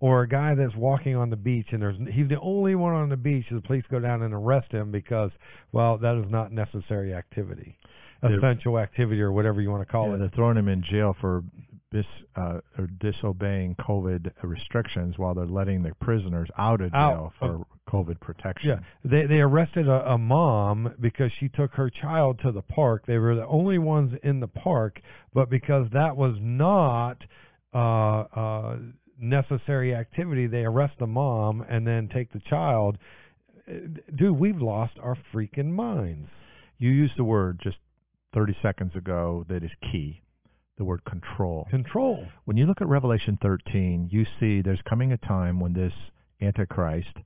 [0.03, 3.09] Or a guy that's walking on the beach, and there's he's the only one on
[3.09, 3.47] the beach.
[3.51, 5.31] and The police go down and arrest him because,
[5.71, 7.79] well, that is not necessary activity
[8.21, 10.19] They're- essential activity or whatever you want to call Yeah, it.
[10.19, 11.45] they're throwing him in jail for
[11.93, 17.13] dis, uh, or disobeying COVID restrictions while they're letting the prisoners out of Out.
[17.13, 18.71] jail for COVID protection.
[18.71, 23.07] Yeah, they they arrested a, a mom because she took her child to the park.
[23.07, 25.01] They were the only ones in the park,
[25.33, 27.19] but because that was not
[27.75, 28.77] uh, uh,
[29.23, 32.99] necessary activity, they arrest the mom and then take the child.
[33.69, 33.75] Uh,
[34.15, 36.29] Dude, we've lost our freaking minds.
[36.79, 37.77] You used the word just
[38.35, 40.23] 30 seconds ago that is key.
[40.79, 41.67] The word control.
[41.71, 42.27] Control.
[42.45, 45.93] When you look at Revelation 13, you see there's coming a time when this
[46.41, 47.17] Antichrist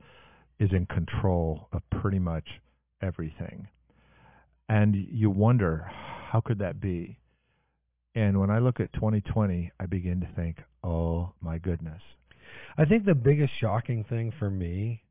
[0.58, 2.44] is in control of pretty much
[3.02, 3.68] everything.
[4.68, 5.88] And you wonder,
[6.30, 7.18] how could that be?
[8.16, 12.00] And when I look at 2020, I begin to think, oh my goodness.
[12.78, 15.02] I think the biggest shocking thing for me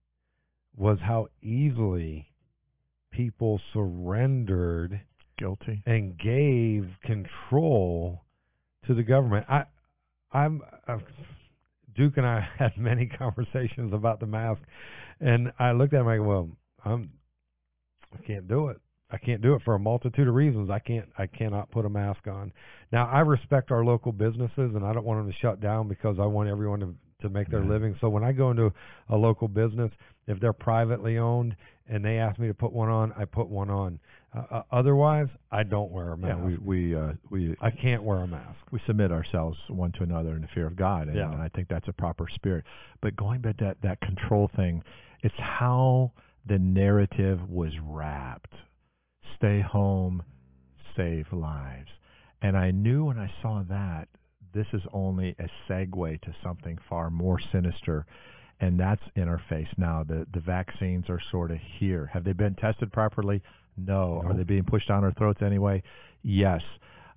[0.75, 2.31] was how easily
[3.11, 5.01] people surrendered
[5.37, 5.83] Guilty.
[5.85, 8.23] and gave control
[8.87, 9.45] to the government.
[9.47, 9.65] I,
[10.33, 10.97] I'm uh,
[11.95, 14.61] Duke and I had many conversations about the mask,
[15.19, 16.07] and I looked at him.
[16.07, 16.49] I go, well,
[16.83, 17.11] I'm,
[18.11, 18.77] I can't do it.
[19.11, 20.69] I can't do it for a multitude of reasons.
[20.69, 21.07] I can't.
[21.17, 22.51] I cannot put a mask on.
[22.91, 26.17] Now I respect our local businesses, and I don't want them to shut down because
[26.19, 27.69] I want everyone to to make their Yeah.
[27.69, 27.95] living.
[28.01, 28.73] So when I go into
[29.09, 29.89] a local business,
[30.27, 31.55] if they're privately owned
[31.87, 33.99] and they ask me to put one on, I put one on.
[34.35, 36.43] Uh, uh, otherwise, I don't wear a Yeah, mask.
[36.45, 38.57] we we uh, we I can't wear a mask.
[38.71, 41.29] we submit ourselves one to another in the fear of God, and Yeah.
[41.39, 42.65] I think that's a proper spirit.
[43.01, 44.83] But going back to that that control thing,
[45.21, 46.11] it's how
[46.45, 48.53] the narrative was wrapped.
[49.37, 50.23] Stay home,
[50.95, 51.89] save lives.
[52.41, 54.07] And I knew when I saw that
[54.53, 58.05] this is only a segue to something far more sinister,
[58.59, 60.03] and that's in our face now.
[60.07, 62.09] The the vaccines are sort of here.
[62.13, 63.41] Have they been tested properly?
[63.77, 64.21] No.
[64.21, 64.29] No.
[64.29, 65.83] Are they being pushed down our throats anyway?
[66.23, 66.61] Yes.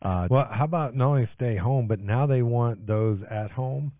[0.03, 3.93] Uh, Well, how about not only stay home, but now they want those at home.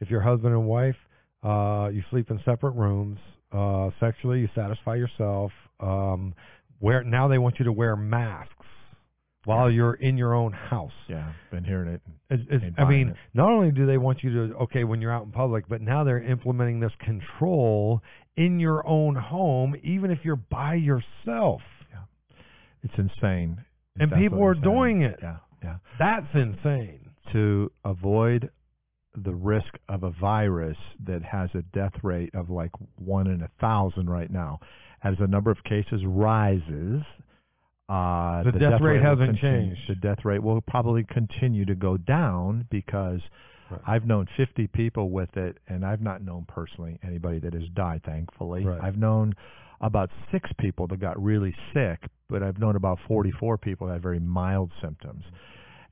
[0.00, 0.96] If you're husband and wife,
[1.42, 3.18] uh, you sleep in separate rooms.
[3.52, 5.52] Uh, sexually, you satisfy yourself.
[5.80, 6.34] Um,
[6.82, 8.52] where now they want you to wear masks
[9.44, 10.90] while you're in your own house.
[11.08, 12.00] Yeah, been hearing it.
[12.28, 13.16] It's, it's, I mean, it.
[13.34, 16.02] not only do they want you to okay when you're out in public, but now
[16.02, 18.02] they're implementing this control
[18.36, 21.60] in your own home, even if you're by yourself.
[21.92, 22.00] Yeah,
[22.82, 23.64] It's insane.
[23.94, 24.64] It's And people are insane.
[24.64, 25.20] doing it.
[25.22, 25.76] Yeah, yeah.
[26.00, 27.10] That's insane.
[27.32, 28.50] To avoid
[29.14, 33.50] the risk of a virus that has a death rate of like one in a
[33.60, 34.58] thousand right now,
[35.04, 37.02] as the number of cases rises,
[37.88, 39.88] uh, The death rate will hasn't continue- changed.
[39.88, 43.20] The death rate will probably continue to go down because
[43.70, 43.80] Right.
[43.86, 48.02] I've known 50 people with it, and I've not known personally anybody that has died,
[48.02, 48.64] thankfully.
[48.64, 48.82] Right.
[48.82, 49.34] I've known
[49.80, 54.02] about six people that got really sick, but I've known about 44 people that had
[54.02, 55.24] very mild symptoms.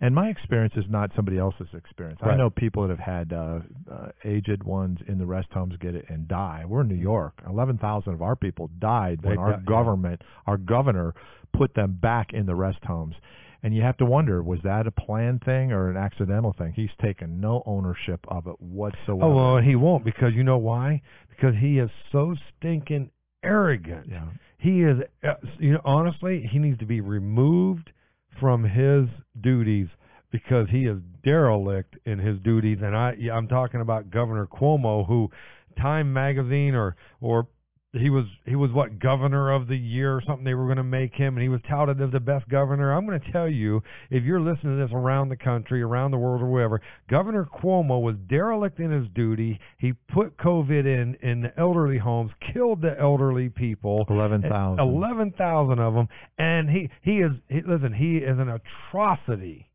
[0.03, 2.21] And my experience is not somebody else's experience.
[2.23, 3.61] I know people that have had uh,
[3.91, 6.65] uh, aged ones in the rest homes get it and die.
[6.67, 7.35] We're in New York.
[7.47, 9.65] 11,000 of our people died when They our di- yeah.
[9.69, 11.15] government, our governor,
[11.53, 13.15] put them back in the rest homes.
[13.63, 16.73] And you have to wonder, was that a planned thing or an accidental thing?
[16.75, 19.23] He's taken no ownership of it whatsoever.
[19.25, 21.03] Oh well, he won't because you know why?
[21.29, 23.11] Because he is so stinking
[23.43, 24.07] arrogant.
[24.11, 24.25] yeah.
[24.57, 27.91] He is, uh, you know, honestly, he needs to be removed
[28.39, 29.09] from his
[29.41, 29.89] duties
[30.31, 32.79] because he is derelict in his duties.
[32.83, 35.31] And I, I'm talking about Governor Cuomo, who
[35.81, 37.49] Time Magazine or or
[37.93, 40.85] he was he was what governor of the year or something they were going to
[40.85, 42.93] make him and he was touted as the best governor.
[42.93, 46.19] I'm going to tell you if you're listening to this around the country around the
[46.19, 49.59] world or wherever governor cuomo was derelict in his duty.
[49.79, 54.07] He put covid in in the elderly homes killed the elderly people.
[54.09, 54.85] Eleven thousand.
[54.85, 59.69] eleven thousand of them and he he is he, listen he is an atrocity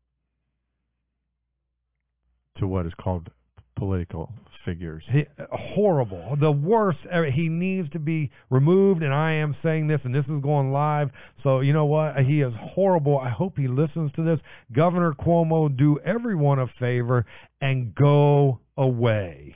[2.58, 3.28] to what is called
[3.76, 4.32] political
[4.66, 5.02] figures.
[5.10, 6.36] He, horrible.
[6.38, 6.98] The worst.
[7.32, 11.08] He needs to be removed, and I am saying this, and this is going live.
[11.42, 12.18] So, you know what?
[12.18, 13.18] He is horrible.
[13.18, 14.38] I hope he listens to this.
[14.74, 17.24] Governor Cuomo, do everyone a favor
[17.62, 19.54] and go away.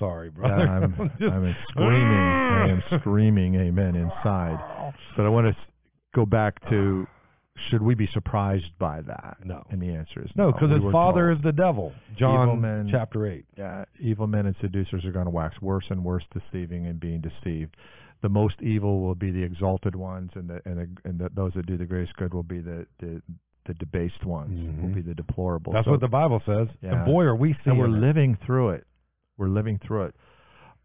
[0.00, 0.54] Sorry, Yeah, brother.
[0.68, 2.02] I'm, just- I'm screaming.
[2.02, 4.92] I am screaming amen inside.
[5.16, 5.56] But I want to
[6.14, 7.06] go back to
[7.68, 9.38] should we be surprised by that?
[9.44, 9.64] No.
[9.70, 11.38] And the answer is No, because We his father told.
[11.38, 11.92] is the devil.
[12.12, 13.44] Evil John men- chapter 8.
[13.56, 17.20] Yeah, evil men and seducers are going to wax worse and worse, deceiving and being
[17.20, 17.76] deceived.
[18.22, 21.52] The most evil will be the exalted ones, and the and, the, and the, those
[21.54, 23.22] that do the greatest good will be the the,
[23.66, 24.50] the debased ones.
[24.80, 24.94] Will Mhm.
[24.94, 25.72] be the deplorable.
[25.72, 26.68] That's So- what the Bible says.
[26.82, 26.94] Yeah.
[26.96, 28.00] And boy, are we seeing and we're it.
[28.00, 28.86] living through it.
[29.36, 30.14] We're living through it.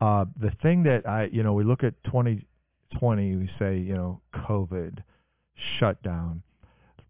[0.01, 4.21] Uh, the thing that I, you know, we look at 2020, we say, you know,
[4.35, 4.99] COVID,
[5.79, 6.43] shutdown.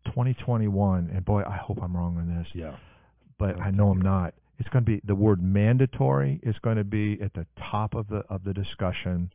[0.05, 2.75] 2021, and boy, I hope I'm wrong on this, Yeah.
[3.37, 4.33] but I know I'm not.
[4.59, 8.07] It's going to be the word mandatory is going to be at the top of
[8.07, 9.31] the of the discussion,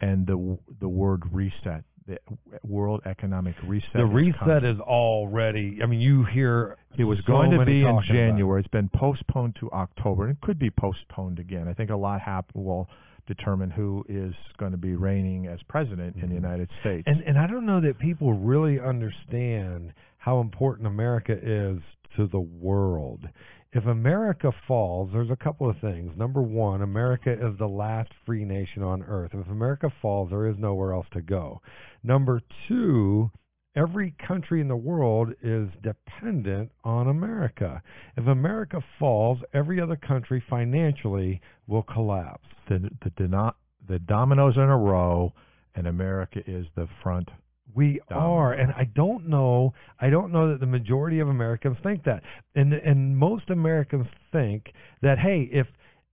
[0.00, 2.18] and the the word reset, the
[2.62, 3.92] World Economic Reset.
[3.94, 8.02] The reset is already, I mean, you hear It was so going to be in.
[8.06, 8.60] January.
[8.60, 10.26] It's been postponed to October.
[10.26, 11.66] and It could be postponed again.
[11.68, 12.88] I think a lot hap- will
[13.26, 16.42] determine who is going to be reigning as president in the Mhm.
[16.42, 17.06] United States.
[17.06, 21.80] And and I don't know that people really understand how important America is
[22.16, 23.28] to the world.
[23.72, 26.14] If America falls, there's a couple of things.
[26.16, 29.34] Number one, America is the last free nation on earth.
[29.34, 31.62] If America falls, there is nowhere else to go.
[32.02, 33.30] Number two,
[33.74, 37.82] every country in the world is dependent on America.
[38.16, 42.48] If America falls, every other country financially will collapse.
[42.68, 43.52] the the,
[43.88, 45.32] the dominoes in a row,
[45.74, 47.28] and America is the front.
[47.74, 48.34] We Domino.
[48.34, 49.72] are, and I don't know.
[49.98, 52.22] I don't know that the majority of Americans think that,
[52.54, 55.66] and and most Americans think that hey, if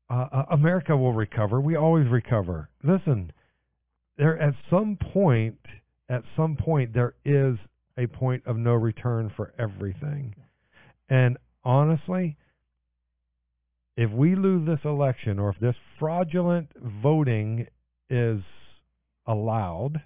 [0.09, 2.69] uh, uh, America will recover, we always recover.
[2.83, 3.31] Listen,
[4.17, 5.57] there at some point,
[6.09, 7.57] at some point, there is
[7.97, 10.35] a point of no return for everything,
[11.09, 12.37] and honestly.
[13.97, 16.69] If we lose this election, or if this fraudulent
[17.03, 17.67] voting
[18.09, 18.39] is
[19.27, 20.01] allowed,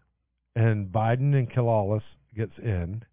[0.55, 2.01] and Biden and Kilalis
[2.35, 3.03] gets in,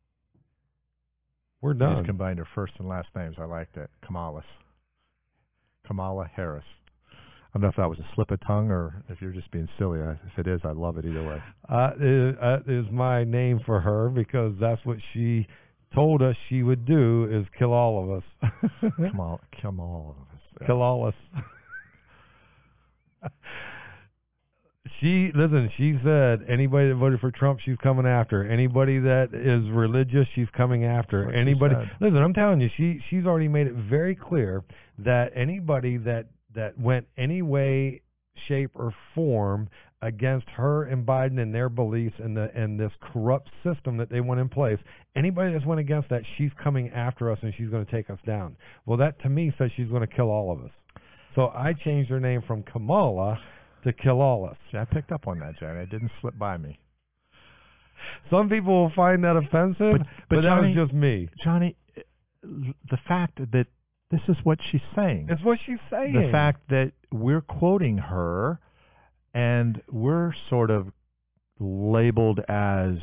[1.60, 3.36] we're They just combined their first and last names.
[3.38, 3.90] I liked it.
[4.02, 4.44] Kamalas.
[5.86, 6.64] Kamala Harris.
[7.52, 9.68] I don't know if that was a slip of tongue or if you're just being
[9.76, 9.98] silly.
[9.98, 11.42] If it is, I love it either way.
[11.68, 15.48] Uh, is, uh, is my name for her because that's what she
[15.92, 18.52] told us she would do is kill all of us.
[19.10, 20.16] Kamal, Kamal.
[21.08, 21.14] us.
[25.00, 25.70] she listen.
[25.76, 28.48] She said anybody that voted for Trump, she's coming after.
[28.48, 31.26] Anybody that is religious, she's coming after.
[31.26, 31.74] What Anybody.
[32.00, 34.62] Listen, I'm telling you, she she's already made it very clear
[34.98, 38.02] that anybody that that went any way,
[38.48, 39.68] shape, or form
[40.02, 44.20] against her and Biden and their beliefs and the and this corrupt system that they
[44.20, 44.78] want in place,
[45.14, 48.18] anybody that's went against that, she's coming after us and she's going to take us
[48.26, 48.56] down.
[48.86, 50.70] Well, that to me says she's going to kill all of us.
[51.34, 53.38] So I changed her name from Kamala
[53.84, 54.56] to kill all us.
[54.72, 55.76] I picked up on that, Jen.
[55.76, 56.78] It didn't slip by me.
[58.30, 61.28] Some people will find that offensive, But- but, but that was just me.
[61.44, 61.76] Johnny,
[62.42, 63.66] the fact that
[64.10, 65.28] this is what she's saying.
[65.30, 66.14] It's what she's saying.
[66.14, 68.58] the fact that we're quoting her
[69.32, 70.88] and we're sort of
[71.60, 72.94] labeled as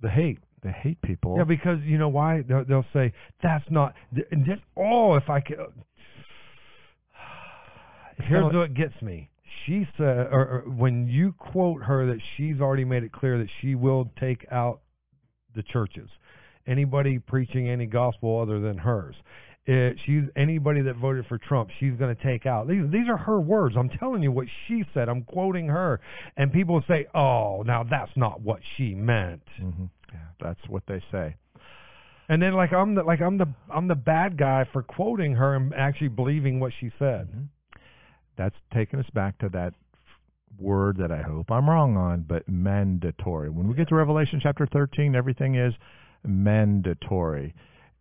[0.00, 0.38] the hate.
[0.62, 1.34] the hate people.
[1.36, 3.12] Yeah, because you know why they'll, they'll say
[3.42, 3.94] that's not.
[4.30, 5.58] And just oh, if I could.
[8.18, 9.30] Here's what gets me.
[9.66, 13.48] She said, or, or when you quote her, that she's already made it clear that
[13.60, 14.80] she will take out
[15.54, 16.08] the churches.
[16.66, 19.14] Anybody preaching any gospel other than hers.
[19.66, 21.70] It, she's anybody that voted for Trump.
[21.80, 22.68] She's going to take out.
[22.68, 23.76] These these are her words.
[23.78, 25.08] I'm telling you what she said.
[25.08, 26.00] I'm quoting her,
[26.36, 31.02] and people say, "Oh, now that's not what she meant." hmm yeah, that's what they
[31.10, 31.34] say.
[32.28, 35.54] And then like I'm the like I'm the I'm the bad guy for quoting her
[35.56, 37.28] and actually believing what she said.
[37.34, 37.48] Mhm.
[38.36, 42.48] That's taking us back to that f- word that I hope I'm wrong on, but
[42.48, 43.48] mandatory.
[43.50, 45.74] When we get to Revelation chapter 13, everything is
[46.24, 47.54] mandatory.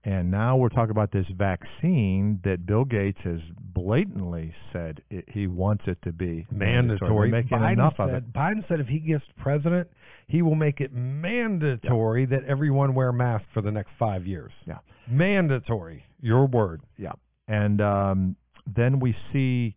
[0.05, 5.47] And now we're talking about this vaccine that Bill Gates has blatantly said it, he
[5.47, 7.31] wants it to be mandatory.
[7.31, 8.33] Making Biden enough said, of it.
[8.33, 9.87] Biden said if he gets president,
[10.27, 14.51] he will make it mandatory that everyone wear masks for the next five years.
[14.67, 14.79] Yeah.
[15.09, 16.03] Mandatory.
[16.21, 16.81] Your word.
[16.97, 17.13] Yeah.
[17.47, 18.35] And um,
[18.67, 19.75] then we see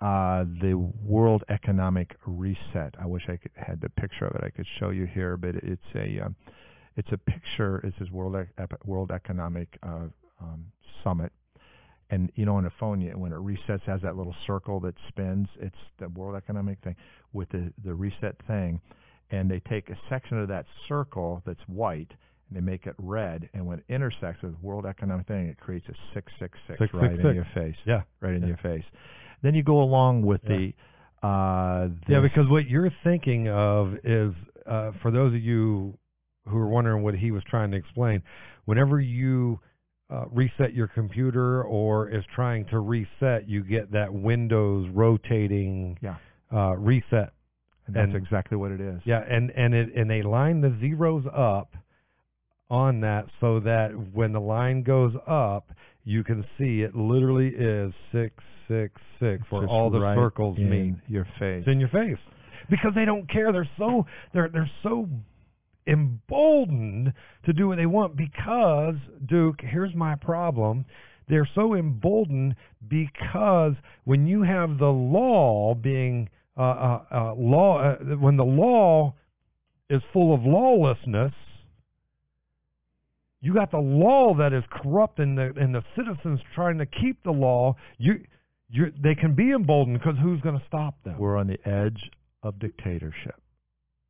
[0.00, 2.94] uh, the World Economic Reset.
[3.00, 4.44] I wish I could had the picture of it.
[4.44, 6.36] I could show you here, but it's a um,
[6.98, 7.78] it's a picture.
[7.84, 8.36] It's says World
[8.84, 10.08] World Economic uh,
[10.40, 10.66] um,
[11.02, 11.32] Summit.
[12.10, 14.94] And you know, on a phone, you, when it resets, has that little circle that
[15.08, 15.46] spins.
[15.60, 16.96] It's the World Economic thing
[17.32, 18.80] with the the reset thing,
[19.30, 22.12] and they take a section of that circle that's white
[22.48, 23.48] and they make it red.
[23.52, 26.94] And when it intersects with World Economic thing, it creates a six six six Six,
[26.94, 27.34] right six, in six.
[27.34, 27.76] your face.
[27.84, 28.02] Yeah.
[28.20, 28.48] right in Yeah.
[28.48, 28.84] your face.
[29.42, 30.56] Then you go along with Yeah.
[30.56, 31.26] the.
[31.26, 34.32] Uh, Yeah, because what you're thinking of is,
[34.66, 35.98] uh, for those of you
[36.48, 38.22] who are wondering what he was trying to explain,
[38.64, 39.60] whenever you
[40.10, 46.16] uh, reset your computer or is trying to reset, you get that Windows rotating Yeah.
[46.52, 47.32] uh, reset.
[47.86, 49.00] and that's and- exactly what it is.
[49.04, 51.74] Yeah, and and it and they line the zeros up
[52.70, 55.70] on that so that when the line goes up,
[56.04, 58.34] you can see it literally is six
[58.66, 61.02] six six, where Just all the right circles in mean.
[61.08, 61.60] your face.
[61.60, 62.18] It's in your face
[62.68, 63.52] because they don't care.
[63.52, 65.08] They're so they're they're so
[65.88, 67.12] emboldened
[67.44, 69.60] to do what they want because Duke.
[69.60, 70.84] Here's my problem.
[71.28, 72.54] They're so emboldened
[72.86, 73.74] because
[74.04, 79.14] when you have the law being uh, uh, uh, law, uh, when the law
[79.90, 81.32] is full of lawlessness,
[83.40, 87.22] you got the law that is corrupt, and the and the citizens trying to keep
[87.22, 87.76] the law.
[87.98, 88.24] You,
[88.68, 91.18] you, they can be emboldened because who's going to stop them?
[91.18, 92.10] We're on the edge
[92.42, 93.40] of dictatorship,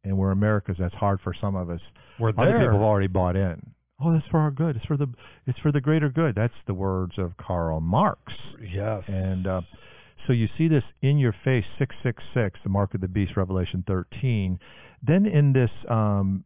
[0.09, 0.79] and we're Americans.
[0.81, 1.81] That's hard for some of us.
[2.19, 2.59] We're Other there.
[2.59, 3.75] people have already bought in.
[4.01, 4.77] Oh, that's for our good.
[4.77, 5.09] It's for the
[5.47, 6.35] it's for the greater good.
[6.35, 8.33] That's the words of Karl Marx.
[8.61, 9.03] Yes.
[9.09, 9.61] And uh,
[10.27, 13.33] so you see this in your face, six six six, the mark of the beast,
[13.37, 14.61] Revelation thirteen.
[15.03, 16.45] Then in this um,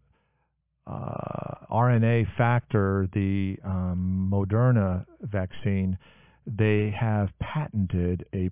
[0.87, 5.99] uh, RNA factor, the um, Moderna vaccine,
[6.47, 8.51] they have patented a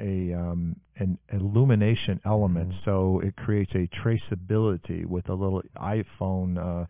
[0.00, 2.84] a um, an illumination element, Mhm.
[2.84, 6.58] so it creates a traceability with a little iPhone.
[6.58, 6.86] Uh,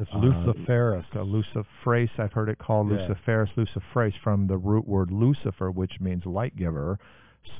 [0.00, 1.04] it's uh, Luciferus.
[1.12, 2.98] a luciferase, I've heard it called Yeah.
[3.08, 6.98] luciferus, luciferase, from the root word Lucifer, which means light giver,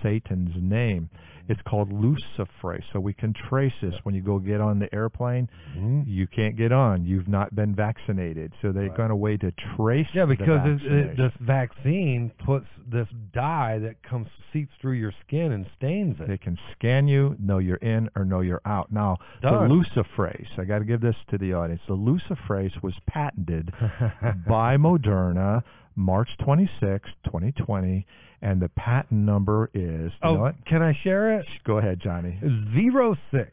[0.02, 1.10] Satan's name.
[1.50, 2.82] It's called luciferase.
[2.92, 3.94] So we can trace this.
[4.02, 6.04] When you go get on the airplane, Mhm.
[6.06, 7.06] you can't get on.
[7.06, 8.52] You've not been vaccinated.
[8.60, 8.96] So they've Right.
[8.96, 14.02] got a way to trace Yeah, because it, it, this vaccine puts this dye that
[14.02, 16.26] comes seeps through your skin and stains it.
[16.28, 18.90] They can scan you, know you're in or know you're out.
[18.92, 19.68] Now, Done.
[19.68, 21.82] the luciferase, I got to give this to the audience.
[21.86, 23.72] The luciferase was patented
[24.46, 25.62] by Moderna
[25.98, 28.06] March 26, 2020,
[28.40, 31.46] and the patent number is, you know oh, can I share it?
[31.64, 32.40] Go ahead, Johnny.
[32.72, 33.50] Zero six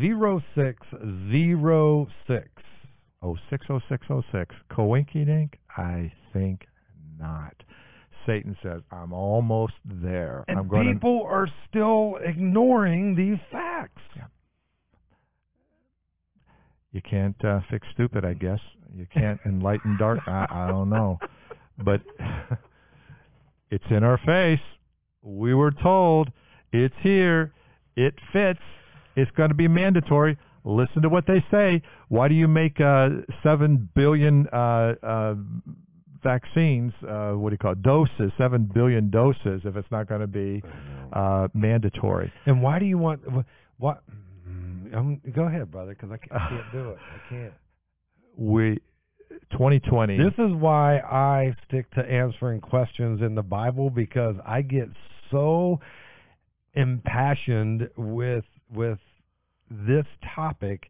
[0.00, 0.80] zero six
[1.30, 2.48] zero six.
[3.22, 4.54] Oh six oh six oh six.
[4.70, 5.58] Coinky dink?
[5.76, 6.66] I think
[7.18, 7.54] not.
[8.26, 10.44] Satan says, I'm almost there.
[10.48, 14.02] And I'm going to people are still ignoring these facts.
[16.90, 18.58] you can't uh, fix stupid, I guess.
[18.92, 20.20] You can't enlighten dark.
[20.26, 21.18] I, I don't know,
[21.82, 22.00] but
[23.70, 24.60] it's in our face.
[25.22, 26.30] We were told
[26.72, 27.52] it's here.
[27.96, 28.60] It fits.
[29.16, 30.38] It's going to be mandatory.
[30.64, 31.82] Listen to what they say.
[32.08, 33.08] Why do you make uh,
[33.42, 35.34] seven billion uh, uh,
[36.22, 36.92] vaccines?
[37.08, 37.82] Uh, what do you call it?
[37.82, 38.32] Doses?
[38.36, 40.62] Seven billion doses if it's not going to be
[41.12, 42.32] uh, mandatory.
[42.46, 43.22] And why do you want
[43.78, 44.02] what?
[44.48, 46.98] mm, Um, go ahead, brother, because I can't, I can't do it.
[46.98, 47.52] I can't.
[48.36, 48.80] We
[49.52, 50.16] 2020.
[50.18, 54.88] This is why I stick to answering questions in the Bible because I get
[55.30, 55.80] so
[56.74, 58.98] impassioned with with
[59.70, 60.88] this topic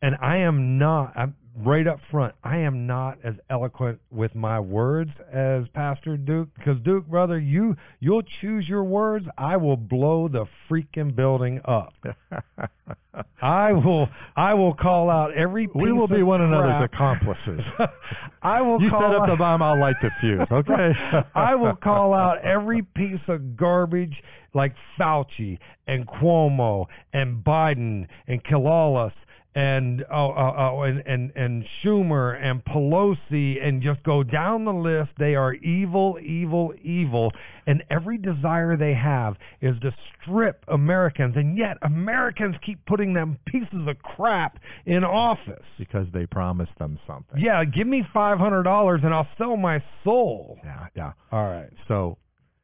[0.00, 4.58] and I am not I'm right up front I am not as eloquent with my
[4.58, 10.28] words as Pastor Duke because Duke brother you you'll choose your words I will blow
[10.28, 11.94] the freaking building up
[13.40, 17.60] I will I will call out every we will be one another's accomplices.
[18.42, 20.40] I will you call set up out, the bomb, I'll light the fuse.
[20.54, 20.92] Okay.
[21.34, 24.22] I will call out every piece of garbage
[24.54, 29.12] like Fauci and Cuomo and Biden and Kilalas
[29.54, 34.72] and oh, oh, oh and, and and Schumer and Pelosi and just go down the
[34.72, 35.10] list.
[35.18, 37.32] They are evil, evil, evil,
[37.66, 43.38] and every desire they have is to strip Americans, and yet Americans keep putting them
[43.46, 45.64] pieces of crap in office.
[45.78, 47.38] because they promised them something.
[47.40, 50.58] Yeah, give me five hundred dollars and I'll sell my soul.
[50.64, 51.12] yeah, yeah.
[51.30, 51.70] All right.
[51.86, 52.18] So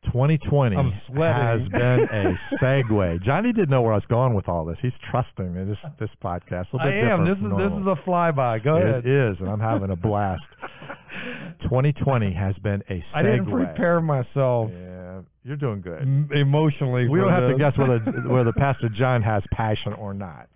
[0.06, 1.36] 2020 I'm sweating.
[1.42, 3.22] has been a segue.
[3.22, 4.76] Johnny didn't know where I was going with all this.
[4.80, 5.64] He's trusting me.
[5.64, 6.66] This this podcast.
[6.74, 7.24] A I am.
[7.24, 8.64] This is this is a flyby.
[8.64, 9.06] Go ahead.
[9.06, 10.42] It is, and I'm having a blast.
[11.62, 13.02] 2020 has been a segue.
[13.14, 16.00] I didn't prepare myself Yeah, you're doing good.
[16.00, 17.08] m- emotionally.
[17.08, 17.98] We don't have to guess whether
[18.28, 20.48] whether Pastor John has passion or not,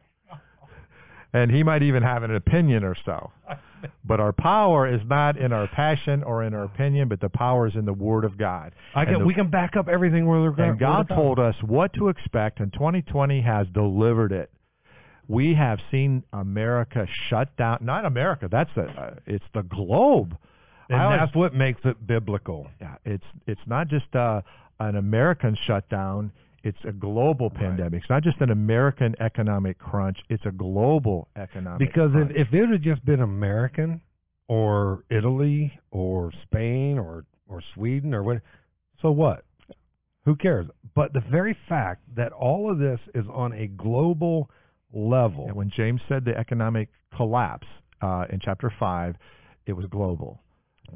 [1.35, 3.30] and he might even have an opinion or so.
[4.03, 7.66] But our power is not in our passion or in our opinion, but the power
[7.66, 8.72] is in the Word of God.
[8.95, 10.70] I And can, the- we can back up everything where we're going.
[10.70, 14.51] and God told us what to expect, and 2020 has delivered it.
[15.28, 17.80] We have seen America shut down.
[17.82, 18.49] Not America.
[18.51, 18.85] That's the.
[18.85, 20.35] Uh, it's the globe.
[20.89, 22.68] and always- that's what makes it biblical.
[22.80, 24.41] yeah, it's it's not just uh,
[24.80, 26.32] an American shutdown.
[26.65, 28.01] It's a global pandemic.
[28.01, 30.17] It's not just an American economic crunch.
[30.31, 31.79] It's a global economic.
[31.79, 32.33] Because crunch.
[32.35, 34.01] if, if it had just been American
[34.49, 38.39] or Italy or Spain or or Sweden or what,
[39.03, 39.45] so what?
[40.25, 40.67] Who cares?
[40.95, 44.49] But the very fact that all of this is on a global
[44.95, 47.67] level, And when James said the economic collapse
[48.01, 49.17] uh, in chapter five,
[49.67, 50.41] it was global.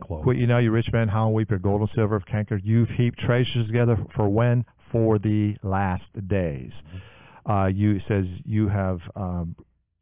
[0.01, 0.23] global.
[0.23, 2.59] Quit you now, you rich men, how weep your gold and silver of canker.
[2.63, 4.65] You've heaped treasures together for when?
[4.93, 6.73] For the last days.
[7.49, 9.57] Uh, you it says you have um,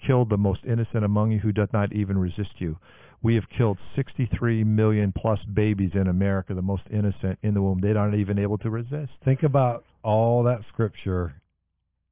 [0.05, 2.77] killed the most innocent among you who doth not even resist you.
[3.23, 7.81] We have killed 63 million plus babies in America, the most innocent in the womb.
[7.81, 9.13] They aren't even able to resist.
[9.25, 11.35] Think about all that scripture,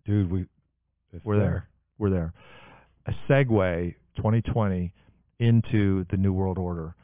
[0.07, 0.31] dude.
[0.31, 0.47] We
[1.23, 1.69] We're there.
[1.99, 2.33] We're there.
[3.07, 4.93] A segue 2020
[5.39, 6.95] into the New World Order.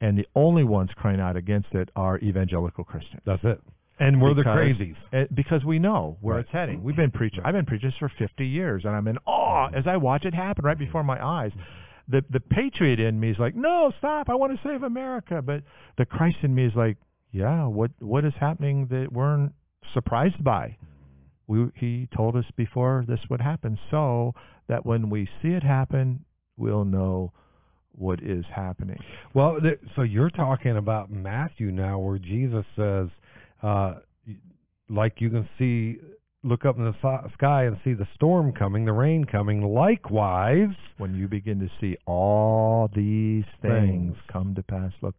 [0.00, 3.22] And the only ones crying out against it are evangelical Christians.
[3.24, 3.60] That's it.
[4.02, 4.96] And we're the Because- crazies.
[5.12, 6.40] Uh, because we know where Right.
[6.44, 6.82] it's heading.
[6.82, 7.42] We've been preaching.
[7.44, 10.34] I've been preaching this for 50 years, and I'm in awe as I watch it
[10.34, 11.52] happen right before my eyes.
[12.08, 14.28] The the patriot in me is like, no, stop!
[14.28, 15.40] I want to save America.
[15.40, 15.62] But
[15.96, 16.96] the Christ in me is like,
[17.30, 19.50] yeah, what what is happening that we're
[19.92, 20.76] surprised by?
[21.46, 24.34] We he told us before this would happen, so
[24.66, 26.24] that when we see it happen,
[26.56, 27.32] we'll know
[27.92, 28.98] what is happening.
[29.34, 33.08] Well, th- so you're talking about Matthew now, where Jesus says,
[33.62, 33.94] uh,
[34.88, 35.98] like you can see,
[36.42, 39.62] look up in the so- sky and see the storm coming, the rain coming.
[39.62, 44.16] Likewise, when you begin to see all these things Things.
[44.32, 45.14] come to pass, look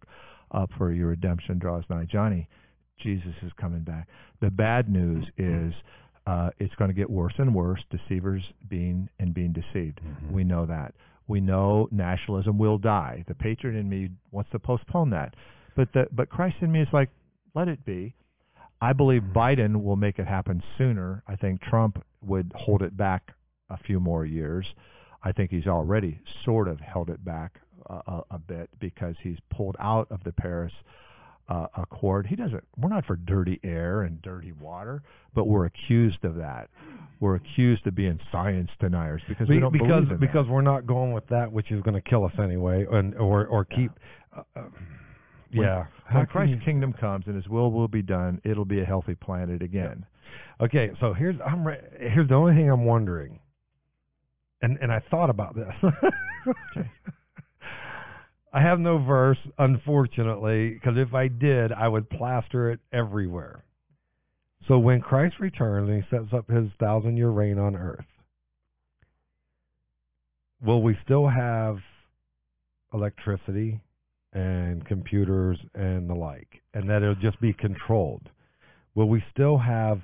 [0.52, 2.06] up for your redemption draws nigh.
[2.12, 2.48] Johnny,
[3.02, 4.08] Jesus is coming back.
[4.42, 5.74] The bad news is
[6.28, 7.82] uh, it's going to get worse and worse.
[7.90, 10.00] Deceivers being and being deceived.
[10.32, 10.94] We know that.
[11.28, 13.24] We know nationalism will die.
[13.28, 15.36] The patriot in me wants to postpone that,
[15.76, 17.10] but the but Christ in me is like,
[17.56, 18.14] let it be.
[18.84, 21.24] I believe Biden will make it happen sooner.
[21.26, 23.32] I think Trump would hold it back
[23.70, 24.66] a few more years.
[25.24, 29.78] I think he's already sort of held it back a, a, bit because he's pulled
[29.80, 30.74] out of the Paris
[31.48, 32.28] uh, Accord.
[32.28, 32.62] He doesn't.
[32.78, 35.02] We're not for dirty air and dirty water,
[35.34, 36.70] but we're accused of that.
[37.22, 40.62] We're accused of being science deniers because we Be- don't because believe in because we're
[40.62, 43.92] not going with that which is going to kill us anyway, and or or keep.
[44.36, 44.62] Uh, uh,
[45.54, 45.86] When- yeah.
[46.12, 49.16] When Christ's you- kingdom comes and His will will be done, it'll be a healthy
[49.16, 50.06] planet again.
[50.62, 53.40] Okay, so here's I'm re- here's the only thing I'm wondering,
[54.62, 55.74] and and I thought about this.
[58.54, 63.64] I have no verse, unfortunately, because if I did, I would plaster it everywhere.
[64.68, 68.06] So when Christ returns and He sets up His thousand year reign on earth,
[70.62, 71.78] will we still have
[72.94, 73.82] electricity
[74.34, 78.30] and computers and the like, and that it'll just be controlled?
[78.96, 80.02] Will we still have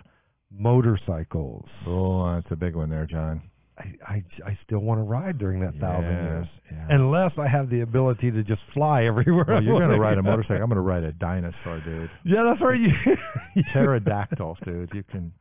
[0.51, 1.65] motorcycles?
[1.87, 3.41] Oh, that's a big one there, John.
[3.77, 6.47] I, I, I still want to ride during that thousand Yeah, years.
[6.71, 6.87] yeah.
[6.89, 9.45] Unless I have the ability to just fly everywhere.
[9.47, 10.57] well, you're going to ride a motorcycle.
[10.63, 12.09] I'm going to ride a dinosaur, dude.
[12.25, 12.79] Yeah, that's right.
[12.79, 14.89] You, Pterodactyl, dude.
[14.93, 15.31] You can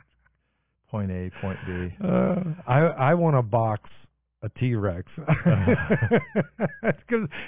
[0.91, 1.89] point A, point B.
[2.03, 2.37] Uh,
[2.67, 2.79] I
[3.11, 3.91] I want a box
[4.43, 6.21] a T Rex because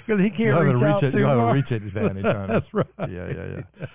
[0.07, 2.53] he can't You reach out reach it- too you have a reach advantage on it.
[2.53, 3.09] That's right.
[3.09, 3.85] Yeah, yeah, yeah.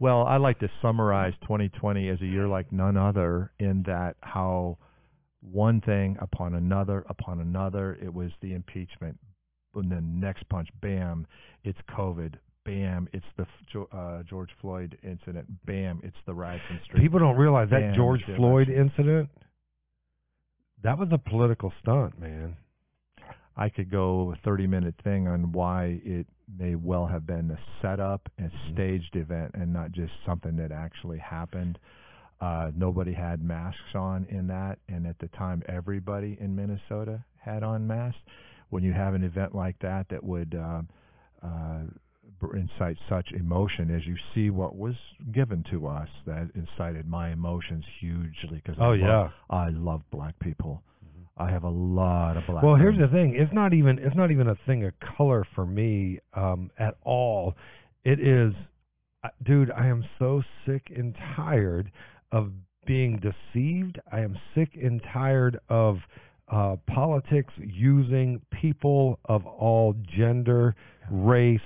[0.00, 4.78] Well, I like to summarize 2020 as a year like none other in that how
[5.40, 9.18] one thing upon another upon another, it was the impeachment.
[9.74, 11.26] And then next punch, bam,
[11.64, 12.34] it's COVID.
[12.64, 13.46] Bam, it's the
[13.94, 15.46] uh, George Floyd incident.
[15.66, 17.02] Bam, it's the riots in the street.
[17.02, 19.28] People don't realize that Bam, George Floyd incident.
[20.84, 22.56] That was a political stunt, man.
[23.56, 26.26] I could go a 30 minute thing on why it
[26.58, 28.72] may well have been a setup and Mhm.
[28.72, 31.78] staged event and not just something that actually happened.
[32.40, 37.62] Uh, nobody had masks on in that, and at the time, everybody in Minnesota had
[37.62, 38.20] on masks.
[38.68, 40.82] When you have an event like that, that would uh,
[41.42, 41.84] uh,
[42.52, 44.94] incite such emotion, as you see what was
[45.32, 48.62] given to us, that incited my emotions hugely.
[48.64, 49.28] Because Oh I love, yeah.
[49.50, 50.82] I love black people.
[51.36, 52.62] I have a lot of black.
[52.62, 53.34] Well, here's the thing.
[53.36, 57.54] It's not even it's not even a thing of color for me um, at all.
[58.04, 58.52] It is,
[59.24, 59.70] uh, dude.
[59.72, 61.90] I am so sick and tired
[62.30, 62.52] of
[62.86, 63.98] being deceived.
[64.12, 65.98] I am sick and tired of
[66.52, 70.76] uh, politics using people of all gender,
[71.10, 71.60] race,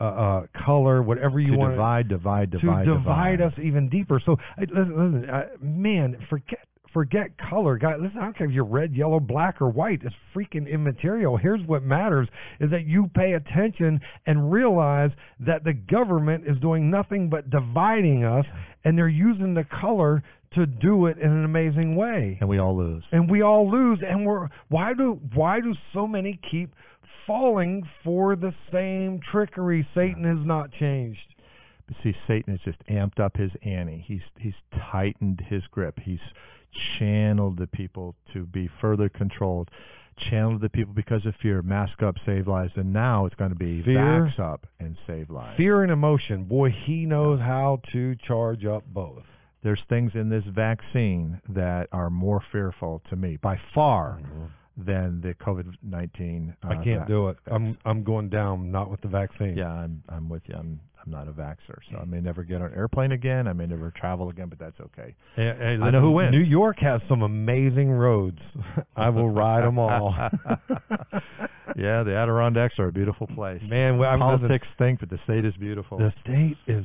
[0.00, 1.74] uh, uh, color, whatever you want.
[1.74, 4.20] to want divide, divide, divide, to divide, us even deeper.
[4.24, 6.60] So, I, listen, listen uh, man, forget
[6.92, 7.96] forget color, guy.
[7.96, 10.00] Listen, I don't care if you're red, yellow, black, or white.
[10.02, 11.36] It's freaking immaterial.
[11.36, 12.28] Here's what matters:
[12.60, 18.24] is that you pay attention and realize that the government is doing nothing but dividing
[18.24, 18.44] us,
[18.84, 20.22] and they're using the color
[20.54, 23.04] to do it in an amazing way and we all lose.
[23.12, 26.72] and we all lose and we're why do why do so many keep
[27.28, 31.34] falling for the same trickery satan has not changed
[31.86, 34.04] But see, Satan has just amped up his ante.
[34.06, 34.58] He's he's
[34.90, 35.98] tightened his grip.
[36.00, 36.20] He's
[36.98, 39.70] channeled the people to be further controlled.
[40.18, 41.62] Channeled the people because of fear.
[41.62, 43.98] Mask up, save lives, and now it's going to be Fear.
[43.98, 45.56] vax up and save lives.
[45.56, 49.22] fear and emotion boy he knows how to charge up both
[49.62, 54.44] There's things in this vaccine that are more fearful to me by far mm-hmm.
[54.78, 56.54] Than the COVID nineteen.
[56.64, 60.02] Uh, i can't do it i'm i'm going down not with the vaccine Yeah, I'm
[60.08, 60.54] I'm with you.
[60.56, 63.46] I'm I'm not a vaxxer, so I may never get on an airplane again.
[63.46, 65.14] I may never travel again, but that's okay.
[65.36, 66.32] Hey, hey, I know who wins.
[66.32, 68.38] new york has some amazing roads
[68.96, 70.14] i will ride them all
[71.76, 73.60] yeah, the Adirondacks are a beautiful place.
[73.68, 75.98] man well, I'm, listen, Politics stink, but the state is beautiful.
[75.98, 76.84] the state is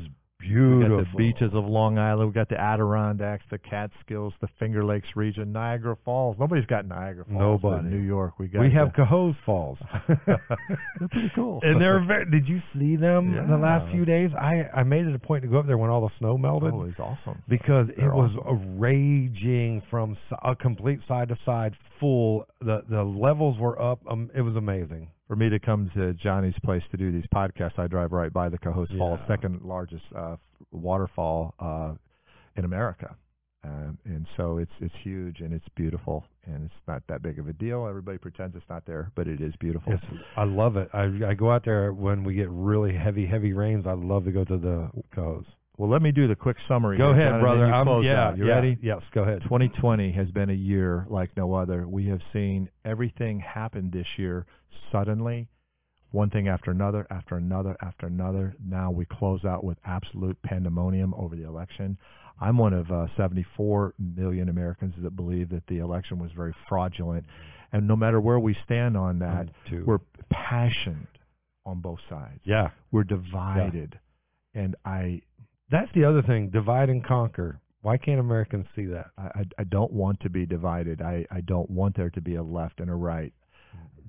[0.49, 2.29] we got the beaches of Long Island.
[2.29, 6.35] We got the Adirondacks, the Catskills, the Finger Lakes region, Niagara Falls.
[6.39, 7.59] Nobody's got Niagara Falls.
[7.61, 7.95] but in Nobody.
[7.95, 8.61] New York, we got.
[8.61, 9.77] we have the- Cohoes Falls.
[10.27, 11.59] They're pretty cool.
[11.63, 14.29] and they're very, did you see them the last few days?
[14.39, 16.71] I I made it a point to go up there when all the snow melted
[16.73, 17.41] oh, it's awesome.
[17.47, 22.45] because They're it was a raging from a complete side to side full.
[22.61, 23.99] The the levels were up.
[24.09, 25.07] Um, it was amazing.
[25.33, 28.49] For me to come to Johnny's place to do these podcasts, I drive right by
[28.49, 30.35] the Cohoes Falls, second largest uh,
[30.71, 31.93] waterfall uh,
[32.55, 33.15] in America.
[33.63, 37.47] Um, and so it's it's huge and it's beautiful and it's not that big of
[37.47, 37.87] a deal.
[37.87, 39.93] Everybody pretends it's not there, but it is beautiful.
[39.93, 40.03] It's,
[40.37, 40.89] I love it.
[40.93, 43.87] I I go out there when we get really heavy heavy rains.
[43.87, 45.45] I love to go to the Cohoes.
[45.77, 46.97] Well, let me do the quick summary.
[46.97, 47.65] Go ahead, brother.
[47.65, 48.27] I'm yeah.
[48.27, 48.37] out.
[48.37, 48.77] You yeah, ready?
[48.81, 49.01] Yes.
[49.11, 49.41] Go ahead.
[49.43, 51.87] 2020 has been a year like no other.
[51.87, 54.45] We have seen everything happen this year
[54.91, 55.47] suddenly,
[56.11, 58.55] one thing after another, after another, after another.
[58.63, 61.97] Now we close out with absolute pandemonium over the election.
[62.39, 67.25] I'm one of uh, 74 million Americans that believe that the election was very fraudulent.
[67.71, 69.49] And no matter where we stand on that,
[69.85, 69.99] we're
[70.29, 71.07] passionate
[71.65, 72.41] on both sides.
[72.43, 72.69] yeah.
[72.91, 73.99] We're divided.
[74.53, 75.21] And I
[75.71, 76.49] That's the other thing.
[76.49, 77.59] Divide and conquer.
[77.81, 79.07] Why can't Americans see that?
[79.17, 81.01] I, I, I don't want to be divided.
[81.01, 83.33] I, I don't want there to be a left and a right.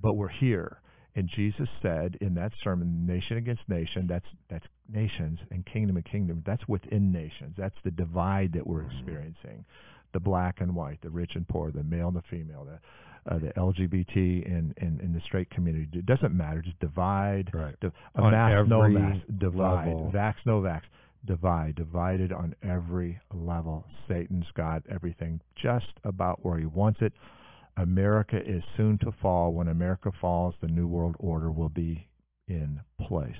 [0.01, 0.81] But we're here.
[1.17, 6.05] And Jesus said in that sermon, nation against nation, that's that's nations and kingdom and
[6.05, 6.43] kingdom.
[6.45, 7.55] That's within nations.
[7.57, 9.65] That's the divide that we're experiencing.
[10.13, 12.79] The black and white, the rich and poor, the male and the female, the
[13.33, 15.89] uh, the LGBT and, and, and the straight community.
[15.93, 16.61] It doesn't matter.
[16.63, 17.51] Just divide.
[17.55, 17.79] Right.
[17.81, 19.21] Di- On mask, no mask.
[19.39, 19.87] Divide.
[19.87, 20.13] level.
[20.15, 20.83] Vax, no vax.
[21.27, 21.75] Divide.
[21.77, 23.85] Divided on every level.
[24.09, 27.13] Satan's got everything just about where he wants it.
[27.77, 29.53] America is soon to fall.
[29.53, 32.09] When America falls, the New World Order will be
[32.47, 33.35] in place.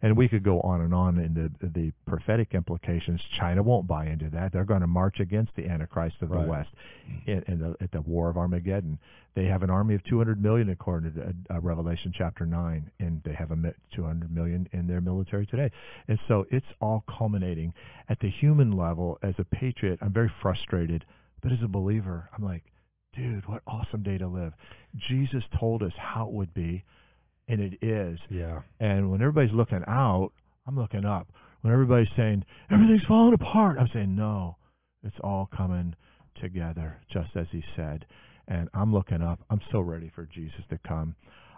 [0.00, 3.20] And we could go on and on in the the prophetic implications.
[3.38, 4.52] China won't buy into that.
[4.52, 6.44] They're going to march against the Antichrist of Right.
[6.44, 6.68] the West
[7.26, 8.98] in, in the, at the War of Armageddon.
[9.34, 13.34] They have an army of 200 million, according to uh, Revelation chapter 9, and they
[13.34, 13.56] have a
[13.94, 15.70] 200 million in their military today.
[16.08, 17.72] And so it's all culminating
[18.08, 19.18] at the human level.
[19.22, 21.04] As a patriot, I'm very frustrated,
[21.42, 22.64] but as a believer, I'm like,
[23.16, 24.52] dude, what awesome day to live.
[25.08, 26.84] Jesus told us how it would be,
[27.48, 28.18] and it is.
[28.30, 28.60] Yeah.
[28.80, 30.30] And when everybody's looking out,
[30.66, 31.28] I'm looking up.
[31.62, 34.56] When everybody's saying everything's falling apart, I'm saying no,
[35.02, 35.94] it's all coming
[36.40, 38.04] together, just as He said.
[38.46, 39.40] And I'm looking up.
[39.50, 41.14] I'm so ready for Jesus to come.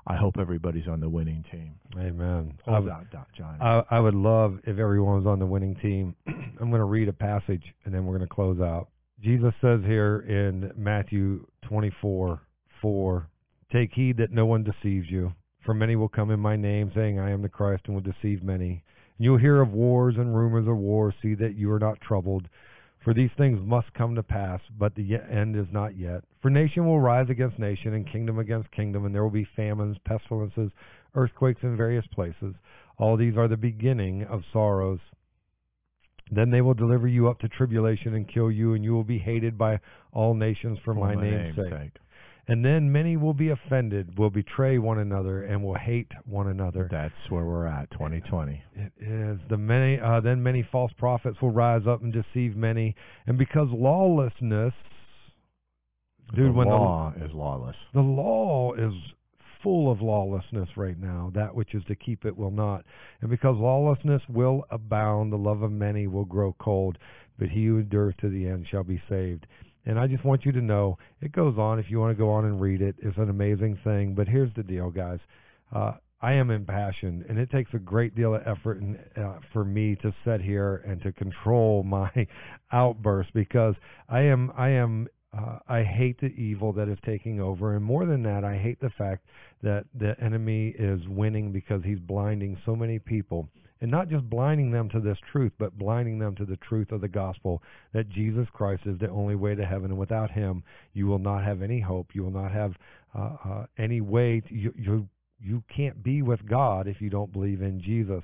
[0.06, 1.74] I hope everybody's on the winning team.
[1.96, 2.58] Amen.
[2.66, 3.58] I, Hold would- out, John.
[3.60, 6.16] I, I would love if everyone was on the winning team.
[6.26, 8.88] I'm going to read a passage and then we're going to close out.
[9.22, 12.40] Jesus says here in Matthew 24,
[12.80, 13.28] 4
[13.72, 15.32] Take heed that no one deceives you.
[15.70, 18.42] For many will come in my name, saying, I am the Christ, and will deceive
[18.42, 18.82] many.
[19.16, 21.14] And you will hear of wars and rumors of wars.
[21.22, 22.48] See that you are not troubled.
[23.04, 26.24] For these things must come to pass, but the end is not yet.
[26.42, 29.96] For nation will rise against nation, and kingdom against kingdom, and there will be famines,
[30.04, 30.72] pestilences,
[31.14, 32.56] earthquakes in various places.
[32.98, 34.98] All these are the beginning of sorrows.
[36.32, 39.18] Then they will deliver you up to tribulation and kill you, and you will be
[39.18, 39.78] hated by
[40.10, 41.92] all nations for, For my, name's sake.
[42.48, 46.88] And then many will be offended, will betray one another, and will hate one another.
[46.90, 48.62] That's where we're at, 2020.
[48.74, 50.00] It is the many.
[50.00, 54.74] Uh, then many false prophets will rise up and deceive many, and because lawlessness,
[56.34, 57.76] dude, the when law is lawless.
[57.92, 58.92] the the law is
[59.62, 62.84] full of lawlessness right now, that which is to keep it will not,
[63.20, 66.96] and because lawlessness will abound, the love of many will grow cold,
[67.38, 69.46] but he who endures to the end shall be saved.
[69.86, 71.78] And I just want you to know it goes on.
[71.78, 74.14] If you want to go on and read it, it's an amazing thing.
[74.14, 75.18] But here's the deal, guys.
[75.74, 78.82] Uh, I am impassioned, and it takes a great deal of effort
[79.16, 82.10] uh, for me to sit here and to control my
[82.72, 83.74] outbursts because
[84.08, 88.04] I am I am uh, I hate the evil that is taking over, and more
[88.04, 89.24] than that, I hate the fact
[89.62, 93.48] that the enemy is winning because he's blinding so many people,
[93.80, 97.00] and not just blinding them to this truth, but blinding them to the truth of
[97.00, 97.62] the gospel
[97.92, 100.62] that Jesus Christ is the only way to heaven, and without Him,
[100.92, 102.08] you will not have any hope.
[102.12, 102.74] You will not have
[103.14, 104.40] uh, uh, any way.
[104.40, 105.08] To, you you
[105.42, 108.22] you can't be with God if you don't believe in Jesus.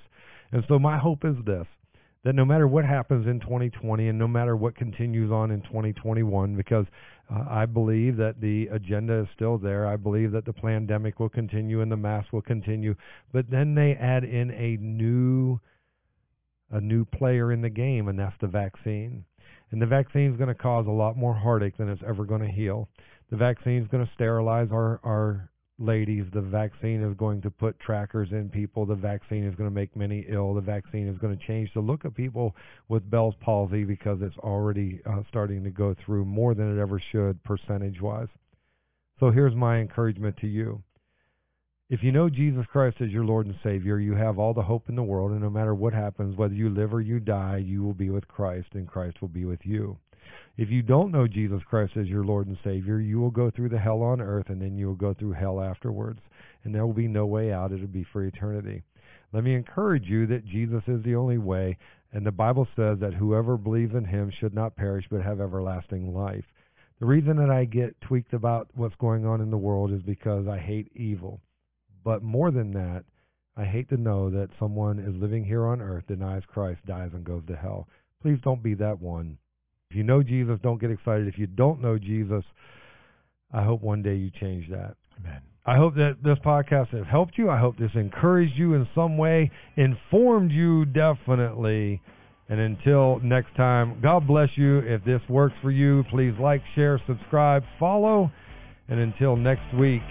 [0.52, 1.66] And so my hope is this
[2.26, 6.56] that no matter what happens in 2020 and no matter what continues on in 2021
[6.56, 6.84] because
[7.32, 9.86] uh, I believe that the agenda is still there.
[9.86, 12.96] I believe that the pandemic will continue and the mask will continue,
[13.32, 15.60] but then they add in a new
[16.72, 19.24] a new player in the game and that's the vaccine.
[19.70, 22.42] And the vaccine is going to cause a lot more heartache than it's ever going
[22.42, 22.88] to heal.
[23.30, 25.48] The vaccine is going to sterilize our our
[25.78, 28.86] ladies, the vaccine is going to put trackers in people.
[28.86, 30.54] The vaccine is going to make many ill.
[30.54, 32.54] The vaccine is going to change the look of people
[32.88, 37.00] with Bell's palsy because it's already uh, starting to go through more than it ever
[37.12, 38.28] should percentage wise.
[39.20, 40.82] So here's my encouragement to you.
[41.88, 44.88] If you know Jesus Christ as your Lord and Savior, you have all the hope
[44.88, 47.82] in the world, and no matter what happens, whether you live or you die, you
[47.84, 49.96] will be with Christ, and Christ will be with you.
[50.56, 53.68] If you don't know Jesus Christ as your Lord and Savior, you will go through
[53.68, 56.20] the hell on earth and then you will go through hell afterwards.
[56.64, 57.72] And there will be no way out.
[57.72, 58.82] It'll be for eternity.
[59.32, 61.76] Let me encourage you that Jesus is the only way.
[62.12, 66.14] And the Bible says that whoever believes in him should not perish but have everlasting
[66.14, 66.44] life.
[67.00, 70.48] The reason that I get tweaked about what's going on in the world is because
[70.48, 71.42] I hate evil.
[72.02, 73.04] But more than that,
[73.56, 77.24] I hate to know that someone is living here on earth, denies Christ, dies, and
[77.24, 77.88] goes to hell.
[78.22, 79.36] Please don't be that one.
[79.90, 81.28] If you know Jesus, don't get excited.
[81.28, 82.42] If you don't know Jesus,
[83.52, 84.96] I hope one day you change that.
[85.20, 85.40] Amen.
[85.64, 87.50] I hope that this podcast has helped you.
[87.50, 92.00] I hope this encouraged you in some way, informed you definitely.
[92.48, 94.78] And until next time, God bless you.
[94.78, 98.30] If this works for you, please like, share, subscribe, follow.
[98.88, 100.02] And until next week,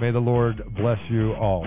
[0.00, 1.66] may the Lord bless you all.